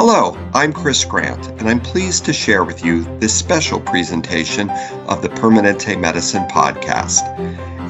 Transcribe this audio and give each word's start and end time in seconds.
Hello, 0.00 0.38
I'm 0.54 0.72
Chris 0.72 1.04
Grant, 1.04 1.48
and 1.58 1.68
I'm 1.68 1.80
pleased 1.80 2.24
to 2.26 2.32
share 2.32 2.62
with 2.62 2.84
you 2.84 3.02
this 3.18 3.36
special 3.36 3.80
presentation 3.80 4.70
of 5.08 5.22
the 5.22 5.28
Permanente 5.28 5.98
Medicine 5.98 6.44
podcast. 6.44 7.24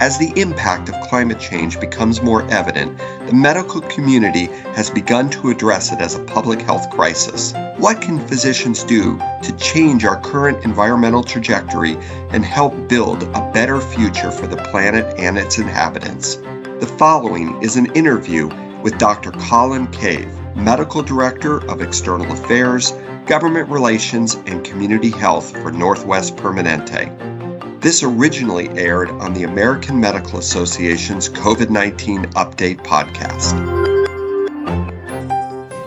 As 0.00 0.16
the 0.16 0.32
impact 0.40 0.88
of 0.88 0.98
climate 1.10 1.38
change 1.38 1.78
becomes 1.78 2.22
more 2.22 2.50
evident, 2.50 2.96
the 3.26 3.34
medical 3.34 3.82
community 3.82 4.46
has 4.72 4.88
begun 4.88 5.28
to 5.32 5.50
address 5.50 5.92
it 5.92 6.00
as 6.00 6.14
a 6.14 6.24
public 6.24 6.62
health 6.62 6.88
crisis. 6.88 7.52
What 7.76 8.00
can 8.00 8.26
physicians 8.26 8.84
do 8.84 9.18
to 9.42 9.56
change 9.58 10.06
our 10.06 10.18
current 10.22 10.64
environmental 10.64 11.22
trajectory 11.22 11.98
and 12.30 12.42
help 12.42 12.88
build 12.88 13.24
a 13.24 13.52
better 13.52 13.82
future 13.82 14.30
for 14.30 14.46
the 14.46 14.56
planet 14.56 15.14
and 15.18 15.36
its 15.36 15.58
inhabitants? 15.58 16.36
The 16.36 16.94
following 16.98 17.62
is 17.62 17.76
an 17.76 17.94
interview 17.94 18.48
with 18.80 18.96
Dr. 18.96 19.30
Colin 19.32 19.88
Cave, 19.88 20.34
Medical 20.58 21.02
Director 21.02 21.64
of 21.70 21.80
External 21.80 22.32
Affairs, 22.32 22.90
Government 23.26 23.68
Relations, 23.68 24.34
and 24.34 24.64
Community 24.64 25.10
Health 25.10 25.52
for 25.52 25.70
Northwest 25.70 26.34
Permanente. 26.34 27.80
This 27.80 28.02
originally 28.02 28.68
aired 28.70 29.08
on 29.08 29.34
the 29.34 29.44
American 29.44 30.00
Medical 30.00 30.40
Association's 30.40 31.28
COVID 31.28 31.70
19 31.70 32.24
Update 32.32 32.78
podcast. 32.78 33.54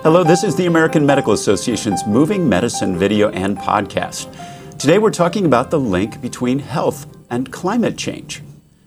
Hello, 0.04 0.24
this 0.24 0.46
is 0.46 0.56
the 0.56 0.68
American 0.68 1.06
Medical 1.06 1.34
Association's 1.34 2.08
Moving 2.08 2.48
Medicine 2.48 2.98
video 2.98 3.30
and 3.32 3.58
podcast. 3.58 4.34
Today 4.80 5.00
we're 5.00 5.12
talking 5.12 5.46
about 5.46 5.70
the 5.70 5.80
link 5.80 6.22
between 6.22 6.60
health 6.60 7.06
and 7.30 7.52
climate 7.52 7.98
change 7.98 8.42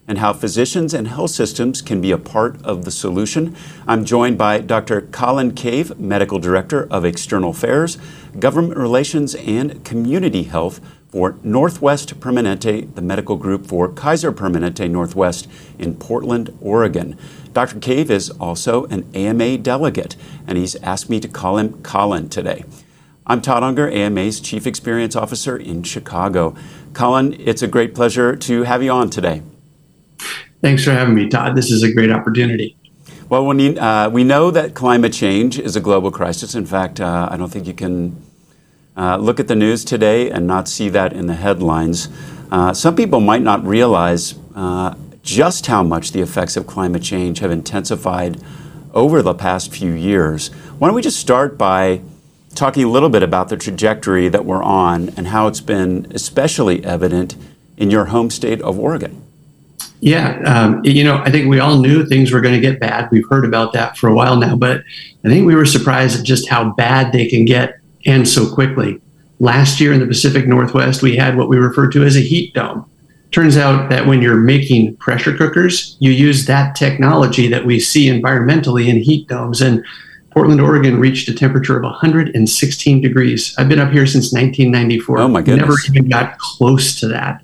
and 0.06 0.18
how 0.18 0.32
physicians 0.32 0.92
and 0.92 1.08
health 1.08 1.30
systems 1.30 1.80
can 1.80 2.00
be 2.00 2.10
a 2.10 2.18
part 2.18 2.62
of 2.62 2.84
the 2.84 2.90
solution. 2.90 3.56
I'm 3.86 4.04
joined 4.04 4.36
by 4.36 4.60
Dr. 4.60 5.02
Colin 5.02 5.54
Cave, 5.54 5.98
Medical 5.98 6.38
Director 6.38 6.86
of 6.90 7.04
External 7.04 7.50
Affairs, 7.50 7.96
Government 8.38 8.76
Relations, 8.76 9.34
and 9.34 9.84
Community 9.84 10.44
Health 10.44 10.80
for 11.08 11.38
Northwest 11.44 12.18
Permanente, 12.18 12.92
the 12.94 13.00
medical 13.00 13.36
group 13.36 13.66
for 13.66 13.88
Kaiser 13.88 14.32
Permanente 14.32 14.90
Northwest 14.90 15.48
in 15.78 15.94
Portland, 15.94 16.56
Oregon. 16.60 17.16
Dr. 17.52 17.78
Cave 17.78 18.10
is 18.10 18.30
also 18.30 18.86
an 18.86 19.08
AMA 19.14 19.58
delegate, 19.58 20.16
and 20.46 20.58
he's 20.58 20.74
asked 20.76 21.08
me 21.08 21.20
to 21.20 21.28
call 21.28 21.58
him 21.58 21.80
Colin 21.82 22.28
today. 22.28 22.64
I'm 23.26 23.40
Todd 23.40 23.62
Unger, 23.62 23.88
AMA's 23.88 24.38
Chief 24.40 24.66
Experience 24.66 25.16
Officer 25.16 25.56
in 25.56 25.82
Chicago. 25.82 26.54
Colin, 26.92 27.34
it's 27.40 27.62
a 27.62 27.68
great 27.68 27.94
pleasure 27.94 28.36
to 28.36 28.64
have 28.64 28.82
you 28.82 28.90
on 28.90 29.08
today. 29.08 29.40
Thanks 30.64 30.82
for 30.82 30.92
having 30.92 31.14
me, 31.14 31.28
Todd. 31.28 31.54
This 31.54 31.70
is 31.70 31.82
a 31.82 31.92
great 31.92 32.10
opportunity. 32.10 32.74
Well, 33.28 33.44
when 33.44 33.58
you, 33.58 33.74
uh, 33.78 34.08
we 34.10 34.24
know 34.24 34.50
that 34.50 34.72
climate 34.72 35.12
change 35.12 35.58
is 35.58 35.76
a 35.76 35.80
global 35.80 36.10
crisis. 36.10 36.54
In 36.54 36.64
fact, 36.64 37.02
uh, 37.02 37.28
I 37.30 37.36
don't 37.36 37.50
think 37.50 37.66
you 37.66 37.74
can 37.74 38.24
uh, 38.96 39.18
look 39.18 39.38
at 39.38 39.46
the 39.46 39.54
news 39.54 39.84
today 39.84 40.30
and 40.30 40.46
not 40.46 40.66
see 40.66 40.88
that 40.88 41.12
in 41.12 41.26
the 41.26 41.34
headlines. 41.34 42.08
Uh, 42.50 42.72
some 42.72 42.96
people 42.96 43.20
might 43.20 43.42
not 43.42 43.62
realize 43.62 44.36
uh, 44.54 44.94
just 45.22 45.66
how 45.66 45.82
much 45.82 46.12
the 46.12 46.22
effects 46.22 46.56
of 46.56 46.66
climate 46.66 47.02
change 47.02 47.40
have 47.40 47.50
intensified 47.50 48.40
over 48.94 49.20
the 49.20 49.34
past 49.34 49.70
few 49.70 49.92
years. 49.92 50.48
Why 50.78 50.88
don't 50.88 50.94
we 50.94 51.02
just 51.02 51.20
start 51.20 51.58
by 51.58 52.00
talking 52.54 52.84
a 52.84 52.88
little 52.88 53.10
bit 53.10 53.22
about 53.22 53.50
the 53.50 53.58
trajectory 53.58 54.28
that 54.30 54.46
we're 54.46 54.62
on 54.62 55.10
and 55.10 55.26
how 55.26 55.46
it's 55.46 55.60
been 55.60 56.10
especially 56.14 56.82
evident 56.86 57.36
in 57.76 57.90
your 57.90 58.06
home 58.06 58.30
state 58.30 58.62
of 58.62 58.78
Oregon? 58.78 59.23
Yeah, 60.00 60.38
um, 60.44 60.84
you 60.84 61.02
know, 61.02 61.18
I 61.18 61.30
think 61.30 61.48
we 61.48 61.60
all 61.60 61.78
knew 61.78 62.04
things 62.04 62.30
were 62.30 62.40
going 62.40 62.54
to 62.54 62.60
get 62.60 62.80
bad. 62.80 63.08
We've 63.10 63.28
heard 63.28 63.44
about 63.44 63.72
that 63.72 63.96
for 63.96 64.08
a 64.08 64.14
while 64.14 64.36
now, 64.36 64.54
but 64.54 64.82
I 65.24 65.28
think 65.28 65.46
we 65.46 65.54
were 65.54 65.64
surprised 65.64 66.18
at 66.18 66.26
just 66.26 66.48
how 66.48 66.72
bad 66.72 67.12
they 67.12 67.26
can 67.26 67.44
get 67.44 67.78
and 68.04 68.28
so 68.28 68.52
quickly. 68.52 69.00
Last 69.40 69.80
year 69.80 69.92
in 69.92 70.00
the 70.00 70.06
Pacific 70.06 70.46
Northwest, 70.46 71.02
we 71.02 71.16
had 71.16 71.36
what 71.36 71.48
we 71.48 71.56
referred 71.56 71.92
to 71.92 72.04
as 72.04 72.16
a 72.16 72.20
heat 72.20 72.54
dome. 72.54 72.88
Turns 73.30 73.56
out 73.56 73.90
that 73.90 74.06
when 74.06 74.22
you're 74.22 74.36
making 74.36 74.96
pressure 74.96 75.36
cookers, 75.36 75.96
you 75.98 76.12
use 76.12 76.46
that 76.46 76.76
technology 76.76 77.48
that 77.48 77.66
we 77.66 77.80
see 77.80 78.08
environmentally 78.08 78.86
in 78.86 78.98
heat 79.02 79.26
domes. 79.26 79.60
And 79.60 79.84
Portland, 80.30 80.60
Oregon 80.60 81.00
reached 81.00 81.28
a 81.28 81.34
temperature 81.34 81.76
of 81.76 81.82
116 81.82 83.00
degrees. 83.00 83.54
I've 83.58 83.68
been 83.68 83.80
up 83.80 83.90
here 83.90 84.06
since 84.06 84.32
1994. 84.32 85.18
Oh 85.18 85.28
my 85.28 85.42
goodness. 85.42 85.62
Never 85.62 85.76
even 85.98 86.08
got 86.08 86.38
close 86.38 86.98
to 87.00 87.08
that. 87.08 87.42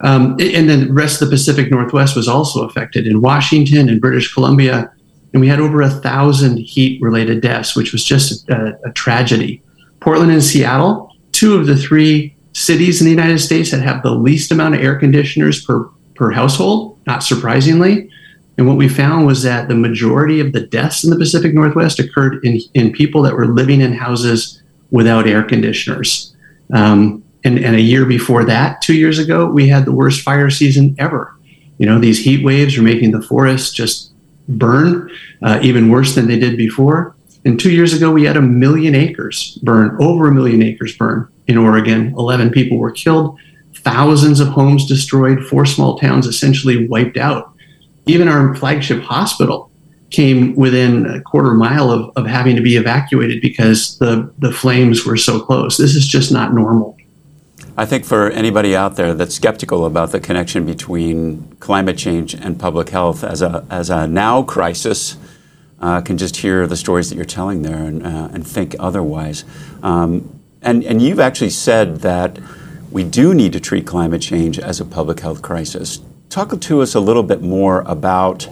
Um, 0.00 0.36
and 0.40 0.68
then 0.68 0.86
the 0.88 0.92
rest 0.92 1.20
of 1.20 1.28
the 1.28 1.34
Pacific 1.34 1.70
Northwest 1.70 2.14
was 2.14 2.28
also 2.28 2.64
affected 2.64 3.06
in 3.06 3.20
Washington 3.20 3.88
and 3.88 4.00
British 4.00 4.32
Columbia. 4.32 4.92
And 5.32 5.40
we 5.40 5.48
had 5.48 5.60
over 5.60 5.82
a 5.82 5.90
thousand 5.90 6.58
heat 6.58 7.02
related 7.02 7.42
deaths, 7.42 7.74
which 7.74 7.92
was 7.92 8.04
just 8.04 8.48
a, 8.48 8.78
a, 8.84 8.92
tragedy. 8.92 9.62
Portland 10.00 10.30
and 10.30 10.42
Seattle, 10.42 11.14
two 11.32 11.56
of 11.56 11.66
the 11.66 11.76
three 11.76 12.36
cities 12.52 13.00
in 13.00 13.04
the 13.04 13.10
United 13.10 13.38
States 13.38 13.70
that 13.70 13.82
have 13.82 14.02
the 14.02 14.14
least 14.14 14.52
amount 14.52 14.74
of 14.74 14.80
air 14.80 14.96
conditioners 14.96 15.64
per, 15.64 15.84
per 16.14 16.30
household, 16.30 16.98
not 17.06 17.22
surprisingly. 17.22 18.08
And 18.56 18.66
what 18.66 18.76
we 18.76 18.88
found 18.88 19.26
was 19.26 19.42
that 19.42 19.68
the 19.68 19.74
majority 19.74 20.40
of 20.40 20.52
the 20.52 20.66
deaths 20.66 21.04
in 21.04 21.10
the 21.10 21.16
Pacific 21.16 21.54
Northwest 21.54 21.98
occurred 21.98 22.44
in, 22.44 22.60
in 22.74 22.92
people 22.92 23.22
that 23.22 23.34
were 23.34 23.46
living 23.46 23.80
in 23.80 23.92
houses 23.92 24.62
without 24.90 25.26
air 25.26 25.42
conditioners. 25.42 26.34
Um, 26.72 27.22
and, 27.48 27.64
and 27.64 27.74
a 27.74 27.80
year 27.80 28.04
before 28.04 28.44
that, 28.44 28.82
two 28.82 28.94
years 28.94 29.18
ago, 29.18 29.46
we 29.46 29.68
had 29.68 29.86
the 29.86 29.92
worst 29.92 30.20
fire 30.20 30.50
season 30.50 30.94
ever. 30.98 31.34
You 31.78 31.86
know, 31.86 31.98
these 31.98 32.22
heat 32.22 32.44
waves 32.44 32.76
are 32.76 32.82
making 32.82 33.12
the 33.12 33.22
forests 33.22 33.72
just 33.72 34.12
burn 34.48 35.10
uh, 35.42 35.58
even 35.62 35.88
worse 35.88 36.14
than 36.14 36.26
they 36.26 36.38
did 36.38 36.58
before. 36.58 37.16
And 37.46 37.58
two 37.58 37.70
years 37.70 37.94
ago, 37.94 38.10
we 38.10 38.24
had 38.24 38.36
a 38.36 38.42
million 38.42 38.94
acres 38.94 39.58
burn, 39.62 39.96
over 39.98 40.28
a 40.28 40.34
million 40.34 40.62
acres 40.62 40.94
burn 40.94 41.26
in 41.46 41.56
Oregon. 41.56 42.12
11 42.18 42.50
people 42.50 42.76
were 42.76 42.90
killed, 42.90 43.38
thousands 43.76 44.40
of 44.40 44.48
homes 44.48 44.86
destroyed, 44.86 45.46
four 45.46 45.64
small 45.64 45.98
towns 45.98 46.26
essentially 46.26 46.86
wiped 46.86 47.16
out. 47.16 47.54
Even 48.04 48.28
our 48.28 48.54
flagship 48.56 49.02
hospital 49.02 49.70
came 50.10 50.54
within 50.54 51.06
a 51.06 51.22
quarter 51.22 51.54
mile 51.54 51.90
of, 51.90 52.10
of 52.16 52.26
having 52.26 52.56
to 52.56 52.62
be 52.62 52.76
evacuated 52.76 53.40
because 53.40 53.96
the, 53.98 54.30
the 54.38 54.52
flames 54.52 55.06
were 55.06 55.16
so 55.16 55.40
close. 55.40 55.78
This 55.78 55.94
is 55.94 56.06
just 56.06 56.30
not 56.30 56.52
normal. 56.52 56.97
I 57.78 57.86
think 57.86 58.04
for 58.04 58.28
anybody 58.30 58.74
out 58.74 58.96
there 58.96 59.14
that's 59.14 59.36
skeptical 59.36 59.86
about 59.86 60.10
the 60.10 60.18
connection 60.18 60.66
between 60.66 61.54
climate 61.60 61.96
change 61.96 62.34
and 62.34 62.58
public 62.58 62.88
health 62.88 63.22
as 63.22 63.40
a, 63.40 63.64
as 63.70 63.88
a 63.88 64.08
now 64.08 64.42
crisis, 64.42 65.16
uh, 65.78 66.00
can 66.00 66.18
just 66.18 66.38
hear 66.38 66.66
the 66.66 66.76
stories 66.76 67.08
that 67.08 67.14
you're 67.14 67.24
telling 67.24 67.62
there 67.62 67.84
and, 67.84 68.04
uh, 68.04 68.30
and 68.32 68.44
think 68.44 68.74
otherwise. 68.80 69.44
Um, 69.80 70.40
and, 70.60 70.82
and 70.82 71.00
you've 71.00 71.20
actually 71.20 71.50
said 71.50 71.98
that 71.98 72.40
we 72.90 73.04
do 73.04 73.32
need 73.32 73.52
to 73.52 73.60
treat 73.60 73.86
climate 73.86 74.22
change 74.22 74.58
as 74.58 74.80
a 74.80 74.84
public 74.84 75.20
health 75.20 75.40
crisis. 75.40 76.00
Talk 76.30 76.60
to 76.60 76.82
us 76.82 76.96
a 76.96 77.00
little 77.00 77.22
bit 77.22 77.42
more 77.42 77.82
about, 77.82 78.48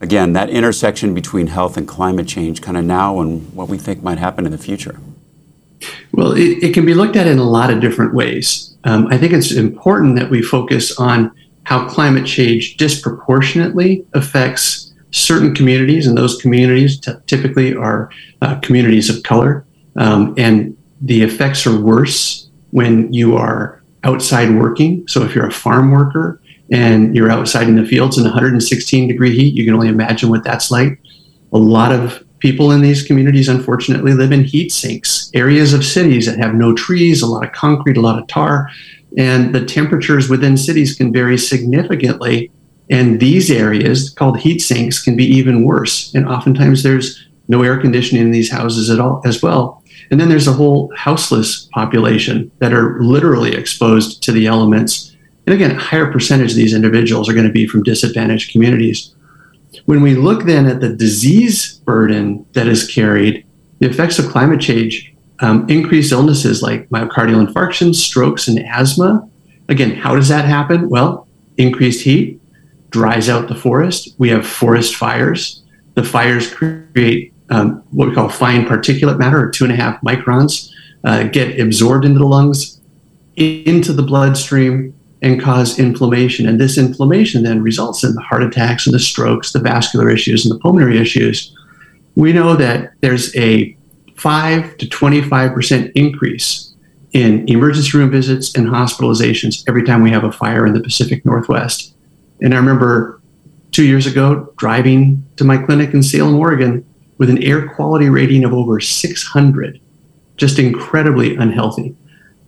again, 0.00 0.32
that 0.32 0.50
intersection 0.50 1.14
between 1.14 1.46
health 1.46 1.76
and 1.76 1.86
climate 1.86 2.26
change, 2.26 2.62
kind 2.62 2.76
of 2.76 2.84
now 2.84 3.20
and 3.20 3.54
what 3.54 3.68
we 3.68 3.78
think 3.78 4.02
might 4.02 4.18
happen 4.18 4.44
in 4.44 4.50
the 4.50 4.58
future. 4.58 4.98
Well, 6.20 6.32
it, 6.32 6.62
it, 6.62 6.74
can 6.74 6.84
be 6.84 6.92
looked 6.92 7.16
at 7.16 7.26
in 7.26 7.38
a 7.38 7.48
lot 7.48 7.70
of 7.70 7.80
different 7.80 8.12
ways. 8.12 8.76
Um, 8.84 9.06
I 9.06 9.16
think 9.16 9.32
it's 9.32 9.52
important 9.52 10.16
that 10.16 10.28
we 10.28 10.42
focus 10.42 10.98
on 10.98 11.32
how 11.62 11.88
climate 11.88 12.26
change 12.26 12.76
disproportionately 12.76 14.04
affects 14.12 14.92
certain 15.12 15.54
communities, 15.54 16.06
and 16.06 16.18
those 16.18 16.36
communities 16.36 17.00
t- 17.00 17.12
typically 17.26 17.74
are 17.74 18.10
uh, 18.42 18.56
communities 18.60 19.08
of 19.08 19.22
color. 19.22 19.64
Um, 19.96 20.34
and 20.36 20.76
the 21.00 21.22
effects 21.22 21.66
are 21.66 21.80
worse 21.80 22.50
when 22.70 23.10
you 23.14 23.38
are 23.38 23.82
outside 24.04 24.54
working. 24.54 25.08
So 25.08 25.22
if 25.22 25.34
you're 25.34 25.46
a 25.46 25.50
farm 25.50 25.90
worker 25.90 26.38
and 26.70 27.16
you're 27.16 27.30
outside 27.30 27.66
in 27.66 27.76
the 27.76 27.86
fields 27.86 28.18
in 28.18 28.24
116 28.24 29.08
degree 29.08 29.34
heat, 29.34 29.54
you 29.54 29.64
can 29.64 29.72
only 29.72 29.88
imagine 29.88 30.28
what 30.28 30.44
that's 30.44 30.70
like. 30.70 31.00
A 31.54 31.58
lot 31.58 31.92
of 31.92 32.22
people 32.40 32.72
in 32.72 32.80
these 32.80 33.02
communities 33.02 33.48
unfortunately 33.48 34.12
live 34.14 34.32
in 34.32 34.44
heat 34.44 34.72
sinks, 34.72 35.30
areas 35.34 35.72
of 35.72 35.84
cities 35.84 36.26
that 36.26 36.38
have 36.38 36.54
no 36.54 36.74
trees, 36.74 37.22
a 37.22 37.26
lot 37.26 37.44
of 37.44 37.52
concrete, 37.52 37.96
a 37.96 38.00
lot 38.00 38.18
of 38.18 38.26
tar, 38.26 38.68
and 39.16 39.54
the 39.54 39.64
temperatures 39.64 40.28
within 40.28 40.56
cities 40.56 40.94
can 40.94 41.12
vary 41.12 41.38
significantly. 41.38 42.50
And 42.90 43.20
these 43.20 43.50
areas 43.50 44.10
called 44.10 44.40
heat 44.40 44.60
sinks 44.60 45.02
can 45.02 45.16
be 45.16 45.24
even 45.24 45.64
worse. 45.64 46.12
And 46.14 46.28
oftentimes 46.28 46.82
there's 46.82 47.28
no 47.48 47.62
air 47.62 47.78
conditioning 47.78 48.22
in 48.22 48.30
these 48.30 48.50
houses 48.50 48.90
at 48.90 49.00
all 49.00 49.22
as 49.24 49.42
well. 49.42 49.82
And 50.10 50.20
then 50.20 50.28
there's 50.28 50.48
a 50.48 50.52
whole 50.52 50.92
houseless 50.96 51.68
population 51.72 52.50
that 52.58 52.72
are 52.72 53.00
literally 53.00 53.54
exposed 53.54 54.22
to 54.24 54.32
the 54.32 54.46
elements. 54.46 55.16
And 55.46 55.54
again, 55.54 55.72
a 55.72 55.78
higher 55.78 56.10
percentage 56.10 56.50
of 56.50 56.56
these 56.56 56.74
individuals 56.74 57.28
are 57.28 57.32
going 57.32 57.46
to 57.46 57.52
be 57.52 57.66
from 57.66 57.82
disadvantaged 57.82 58.50
communities. 58.50 59.14
When 59.86 60.02
we 60.02 60.14
look 60.14 60.44
then 60.44 60.66
at 60.66 60.80
the 60.80 60.94
disease 60.94 61.74
burden 61.84 62.46
that 62.52 62.66
is 62.66 62.86
carried, 62.86 63.46
the 63.78 63.88
effects 63.88 64.18
of 64.18 64.28
climate 64.28 64.60
change 64.60 65.14
um, 65.40 65.68
increase 65.68 66.12
illnesses 66.12 66.62
like 66.62 66.88
myocardial 66.90 67.46
infarctions, 67.46 67.96
strokes, 67.96 68.46
and 68.46 68.58
asthma. 68.58 69.28
Again, 69.68 69.94
how 69.94 70.14
does 70.14 70.28
that 70.28 70.44
happen? 70.44 70.88
Well, 70.88 71.26
increased 71.56 72.04
heat 72.04 72.40
dries 72.90 73.28
out 73.28 73.48
the 73.48 73.54
forest. 73.54 74.14
We 74.18 74.28
have 74.30 74.46
forest 74.46 74.96
fires. 74.96 75.62
The 75.94 76.02
fires 76.02 76.52
create 76.52 77.32
um, 77.50 77.82
what 77.90 78.08
we 78.08 78.14
call 78.14 78.28
fine 78.28 78.64
particulate 78.66 79.18
matter, 79.18 79.40
or 79.40 79.50
two 79.50 79.64
and 79.64 79.72
a 79.72 79.76
half 79.76 80.00
microns, 80.02 80.70
uh, 81.04 81.24
get 81.24 81.58
absorbed 81.58 82.04
into 82.04 82.18
the 82.18 82.26
lungs, 82.26 82.80
into 83.36 83.92
the 83.92 84.02
bloodstream, 84.02 84.94
and 85.22 85.40
cause 85.40 85.78
inflammation. 85.78 86.48
And 86.48 86.60
this 86.60 86.78
inflammation 86.78 87.42
then 87.42 87.62
results 87.62 88.02
in 88.04 88.14
the 88.14 88.20
heart 88.22 88.42
attacks 88.42 88.86
and 88.86 88.94
the 88.94 89.00
strokes, 89.00 89.52
the 89.52 89.60
vascular 89.60 90.10
issues, 90.10 90.44
and 90.44 90.54
the 90.54 90.58
pulmonary 90.58 90.98
issues. 90.98 91.54
We 92.14 92.32
know 92.32 92.56
that 92.56 92.92
there's 93.00 93.34
a 93.36 93.76
5 94.16 94.76
to 94.78 94.86
25% 94.86 95.92
increase 95.94 96.74
in 97.12 97.48
emergency 97.48 97.96
room 97.96 98.10
visits 98.10 98.54
and 98.54 98.68
hospitalizations 98.68 99.64
every 99.68 99.82
time 99.84 100.02
we 100.02 100.10
have 100.10 100.24
a 100.24 100.32
fire 100.32 100.66
in 100.66 100.74
the 100.74 100.80
Pacific 100.80 101.24
Northwest. 101.24 101.94
And 102.40 102.54
I 102.54 102.56
remember 102.56 103.20
two 103.72 103.84
years 103.84 104.06
ago 104.06 104.52
driving 104.56 105.24
to 105.36 105.44
my 105.44 105.58
clinic 105.58 105.92
in 105.92 106.02
Salem, 106.02 106.36
Oregon, 106.36 106.84
with 107.18 107.30
an 107.30 107.42
air 107.42 107.68
quality 107.74 108.08
rating 108.08 108.44
of 108.44 108.54
over 108.54 108.80
600, 108.80 109.80
just 110.36 110.58
incredibly 110.58 111.36
unhealthy 111.36 111.94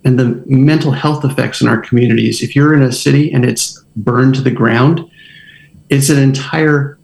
and 0.05 0.19
the 0.19 0.43
mental 0.47 0.91
health 0.91 1.25
effects 1.25 1.61
in 1.61 1.69
our 1.69 1.81
communities. 1.81 2.43
If 2.43 2.57
you're 2.57 2.75
in 2.75 2.83
a 2.83 2.93
city 2.93 3.33
and 3.33 3.45
it's 3.45 3.83
burned 3.97 4.35
to 4.37 4.41
the 4.41 4.51
ground, 4.51 5.09
it's 5.91 6.09
an 6.11 6.19
entire 6.19 6.99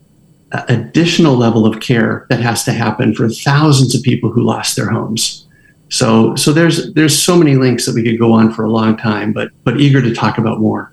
uh, 0.53 0.65
additional 0.69 1.37
level 1.37 1.67
of 1.67 1.81
care 1.81 2.27
that 2.31 2.41
has 2.41 2.65
to 2.65 2.73
happen 2.73 3.15
for 3.15 3.29
thousands 3.29 3.95
of 3.95 4.03
people 4.03 4.31
who 4.31 4.43
lost 4.43 4.77
their 4.77 4.91
homes. 4.91 5.47
So, 5.91 6.35
so 6.37 6.53
there's 6.53 6.93
there's 6.95 7.19
so 7.19 7.37
many 7.37 7.55
links 7.55 7.87
that 7.87 7.95
we 7.95 8.03
could 8.03 8.19
go 8.19 8.33
on 8.33 8.53
for 8.53 8.65
a 8.65 8.71
long 8.71 8.97
time, 8.97 9.33
but 9.33 9.51
but 9.65 9.81
eager 9.81 10.03
to 10.03 10.15
talk 10.15 10.39
about 10.39 10.61
more. 10.61 10.93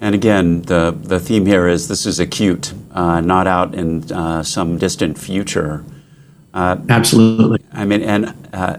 And 0.00 0.14
again, 0.14 0.62
the 0.62 0.96
the 1.00 1.18
theme 1.18 1.46
here 1.46 1.66
is 1.66 1.88
this 1.88 2.06
is 2.06 2.20
acute, 2.20 2.72
uh, 2.92 3.20
not 3.20 3.46
out 3.46 3.74
in 3.74 4.10
uh, 4.12 4.42
some 4.42 4.78
distant 4.78 5.18
future. 5.18 5.84
Uh, 6.54 6.76
Absolutely. 6.88 7.60
I 7.72 7.84
mean, 7.84 8.02
and 8.02 8.34
uh, 8.52 8.78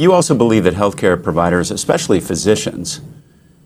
you 0.00 0.14
also 0.14 0.34
believe 0.34 0.64
that 0.64 0.72
healthcare 0.72 1.22
providers, 1.22 1.70
especially 1.70 2.20
physicians, 2.20 3.02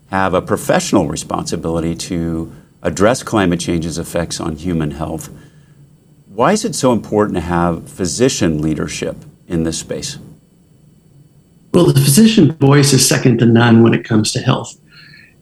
have 0.07 0.33
a 0.33 0.41
professional 0.41 1.07
responsibility 1.07 1.95
to 1.95 2.51
address 2.81 3.23
climate 3.23 3.61
change's 3.61 3.97
effects 3.97 4.41
on 4.41 4.57
human 4.57 4.91
health. 4.91 5.29
Why 6.27 6.51
is 6.51 6.65
it 6.65 6.75
so 6.75 6.91
important 6.91 7.35
to 7.35 7.41
have 7.41 7.89
physician 7.89 8.61
leadership 8.61 9.15
in 9.47 9.63
this 9.63 9.79
space? 9.79 10.17
Well, 11.73 11.85
the 11.85 12.01
physician 12.01 12.51
voice 12.51 12.91
is 12.91 13.07
second 13.07 13.37
to 13.39 13.45
none 13.45 13.81
when 13.81 13.93
it 13.93 14.03
comes 14.03 14.33
to 14.33 14.39
health. 14.39 14.75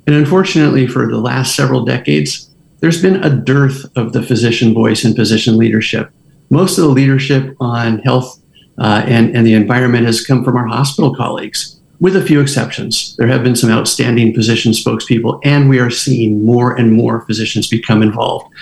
And 0.06 0.16
unfortunately, 0.16 0.86
for 0.86 1.08
the 1.08 1.18
last 1.18 1.56
several 1.56 1.86
decades, 1.86 2.52
there's 2.82 3.02
been 3.02 3.24
a 3.24 3.36
dearth 3.36 3.86
of 3.96 4.14
the 4.14 4.22
physician 4.22 4.76
voice 4.76 5.06
and 5.06 5.16
physician 5.16 5.58
leadership. 5.58 6.12
Most 6.52 6.78
of 6.78 6.84
the 6.84 6.92
leadership 6.92 7.56
on 7.60 7.98
health 8.00 8.43
uh, 8.78 9.04
and, 9.06 9.36
and 9.36 9.46
the 9.46 9.54
environment 9.54 10.06
has 10.06 10.26
come 10.26 10.44
from 10.44 10.56
our 10.56 10.68
hospital 10.68 11.16
colleagues, 11.16 11.80
with 12.00 12.16
a 12.16 12.26
few 12.26 12.42
exceptions. 12.42 13.16
There 13.18 13.28
have 13.28 13.44
been 13.44 13.56
some 13.56 13.70
outstanding 13.70 14.34
physician 14.34 14.72
spokespeople, 14.72 15.40
and 15.44 15.70
we 15.70 15.80
are 15.80 15.90
seeing 15.90 16.46
more 16.46 16.76
and 16.76 16.92
more 16.92 17.22
physicians 17.22 17.68
become 17.68 18.02
involved. 18.02 18.54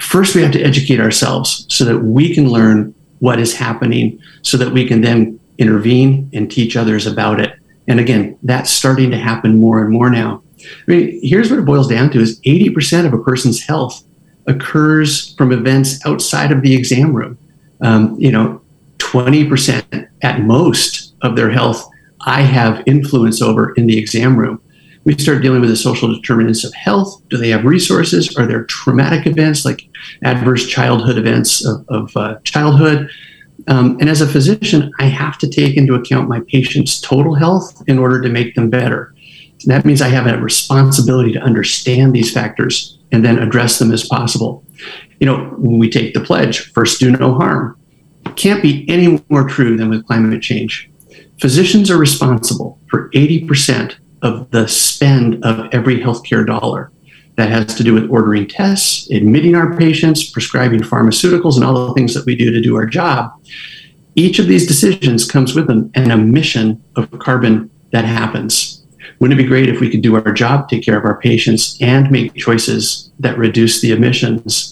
First, 0.00 0.34
we 0.34 0.42
have 0.42 0.52
to 0.52 0.62
educate 0.62 1.00
ourselves 1.00 1.66
so 1.68 1.84
that 1.84 2.00
we 2.00 2.34
can 2.34 2.48
learn 2.48 2.94
what 3.18 3.38
is 3.38 3.54
happening, 3.54 4.18
so 4.42 4.56
that 4.56 4.72
we 4.72 4.86
can 4.86 5.00
then 5.00 5.38
intervene 5.58 6.30
and 6.32 6.50
teach 6.50 6.76
others 6.76 7.06
about 7.06 7.40
it. 7.40 7.54
And 7.86 8.00
again, 8.00 8.38
that's 8.42 8.70
starting 8.70 9.10
to 9.10 9.18
happen 9.18 9.58
more 9.58 9.82
and 9.82 9.90
more 9.92 10.08
now. 10.10 10.42
I 10.60 10.90
mean, 10.90 11.20
here's 11.22 11.50
what 11.50 11.58
it 11.58 11.64
boils 11.64 11.88
down 11.88 12.10
to 12.10 12.20
is 12.20 12.40
80% 12.40 13.06
of 13.06 13.12
a 13.12 13.18
person's 13.18 13.62
health 13.62 14.02
occurs 14.46 15.34
from 15.34 15.52
events 15.52 16.04
outside 16.06 16.52
of 16.52 16.62
the 16.62 16.74
exam 16.74 17.12
room. 17.12 17.38
Um, 17.80 18.16
you 18.18 18.30
know, 18.30 18.61
20% 19.12 20.08
at 20.22 20.40
most 20.40 21.14
of 21.22 21.36
their 21.36 21.50
health 21.50 21.86
I 22.24 22.42
have 22.42 22.82
influence 22.86 23.42
over 23.42 23.72
in 23.74 23.86
the 23.86 23.98
exam 23.98 24.36
room. 24.36 24.62
We 25.04 25.18
start 25.18 25.42
dealing 25.42 25.60
with 25.60 25.70
the 25.70 25.76
social 25.76 26.14
determinants 26.14 26.64
of 26.64 26.72
health. 26.74 27.20
Do 27.28 27.36
they 27.36 27.48
have 27.50 27.64
resources? 27.64 28.36
Are 28.36 28.46
there 28.46 28.64
traumatic 28.64 29.26
events 29.26 29.64
like 29.64 29.88
adverse 30.22 30.66
childhood 30.66 31.18
events 31.18 31.66
of, 31.66 31.84
of 31.88 32.16
uh, 32.16 32.38
childhood? 32.44 33.10
Um, 33.66 33.98
and 34.00 34.08
as 34.08 34.20
a 34.20 34.28
physician, 34.28 34.92
I 35.00 35.06
have 35.06 35.38
to 35.38 35.48
take 35.48 35.76
into 35.76 35.94
account 35.94 36.28
my 36.28 36.40
patient's 36.48 37.00
total 37.00 37.34
health 37.34 37.82
in 37.88 37.98
order 37.98 38.20
to 38.20 38.28
make 38.28 38.54
them 38.54 38.70
better. 38.70 39.12
And 39.62 39.70
that 39.70 39.84
means 39.84 40.00
I 40.00 40.08
have 40.08 40.26
a 40.26 40.40
responsibility 40.40 41.32
to 41.32 41.40
understand 41.40 42.12
these 42.12 42.32
factors 42.32 42.98
and 43.10 43.24
then 43.24 43.38
address 43.38 43.78
them 43.78 43.92
as 43.92 44.06
possible. 44.06 44.64
You 45.18 45.26
know, 45.26 45.44
when 45.58 45.78
we 45.78 45.90
take 45.90 46.14
the 46.14 46.20
pledge, 46.20 46.72
first 46.72 47.00
do 47.00 47.10
no 47.10 47.34
harm, 47.34 47.76
can't 48.36 48.62
be 48.62 48.88
any 48.88 49.22
more 49.28 49.46
true 49.48 49.76
than 49.76 49.88
with 49.88 50.06
climate 50.06 50.42
change. 50.42 50.90
Physicians 51.40 51.90
are 51.90 51.98
responsible 51.98 52.78
for 52.88 53.10
80% 53.10 53.96
of 54.22 54.50
the 54.50 54.68
spend 54.68 55.44
of 55.44 55.68
every 55.72 55.98
healthcare 55.98 56.46
dollar. 56.46 56.92
That 57.36 57.48
has 57.48 57.74
to 57.76 57.82
do 57.82 57.94
with 57.94 58.10
ordering 58.10 58.46
tests, 58.46 59.10
admitting 59.10 59.54
our 59.54 59.74
patients, 59.76 60.30
prescribing 60.30 60.80
pharmaceuticals, 60.80 61.56
and 61.56 61.64
all 61.64 61.86
the 61.88 61.94
things 61.94 62.12
that 62.12 62.26
we 62.26 62.36
do 62.36 62.50
to 62.50 62.60
do 62.60 62.76
our 62.76 62.84
job. 62.84 63.32
Each 64.14 64.38
of 64.38 64.46
these 64.46 64.66
decisions 64.66 65.28
comes 65.28 65.54
with 65.54 65.70
an, 65.70 65.90
an 65.94 66.10
emission 66.10 66.84
of 66.94 67.10
carbon 67.18 67.70
that 67.92 68.04
happens. 68.04 68.84
Wouldn't 69.18 69.38
it 69.38 69.42
be 69.42 69.48
great 69.48 69.70
if 69.70 69.80
we 69.80 69.90
could 69.90 70.02
do 70.02 70.14
our 70.14 70.32
job, 70.32 70.68
take 70.68 70.84
care 70.84 70.98
of 70.98 71.04
our 71.04 71.18
patients, 71.20 71.80
and 71.80 72.10
make 72.10 72.34
choices 72.34 73.10
that 73.20 73.38
reduce 73.38 73.80
the 73.80 73.92
emissions? 73.92 74.71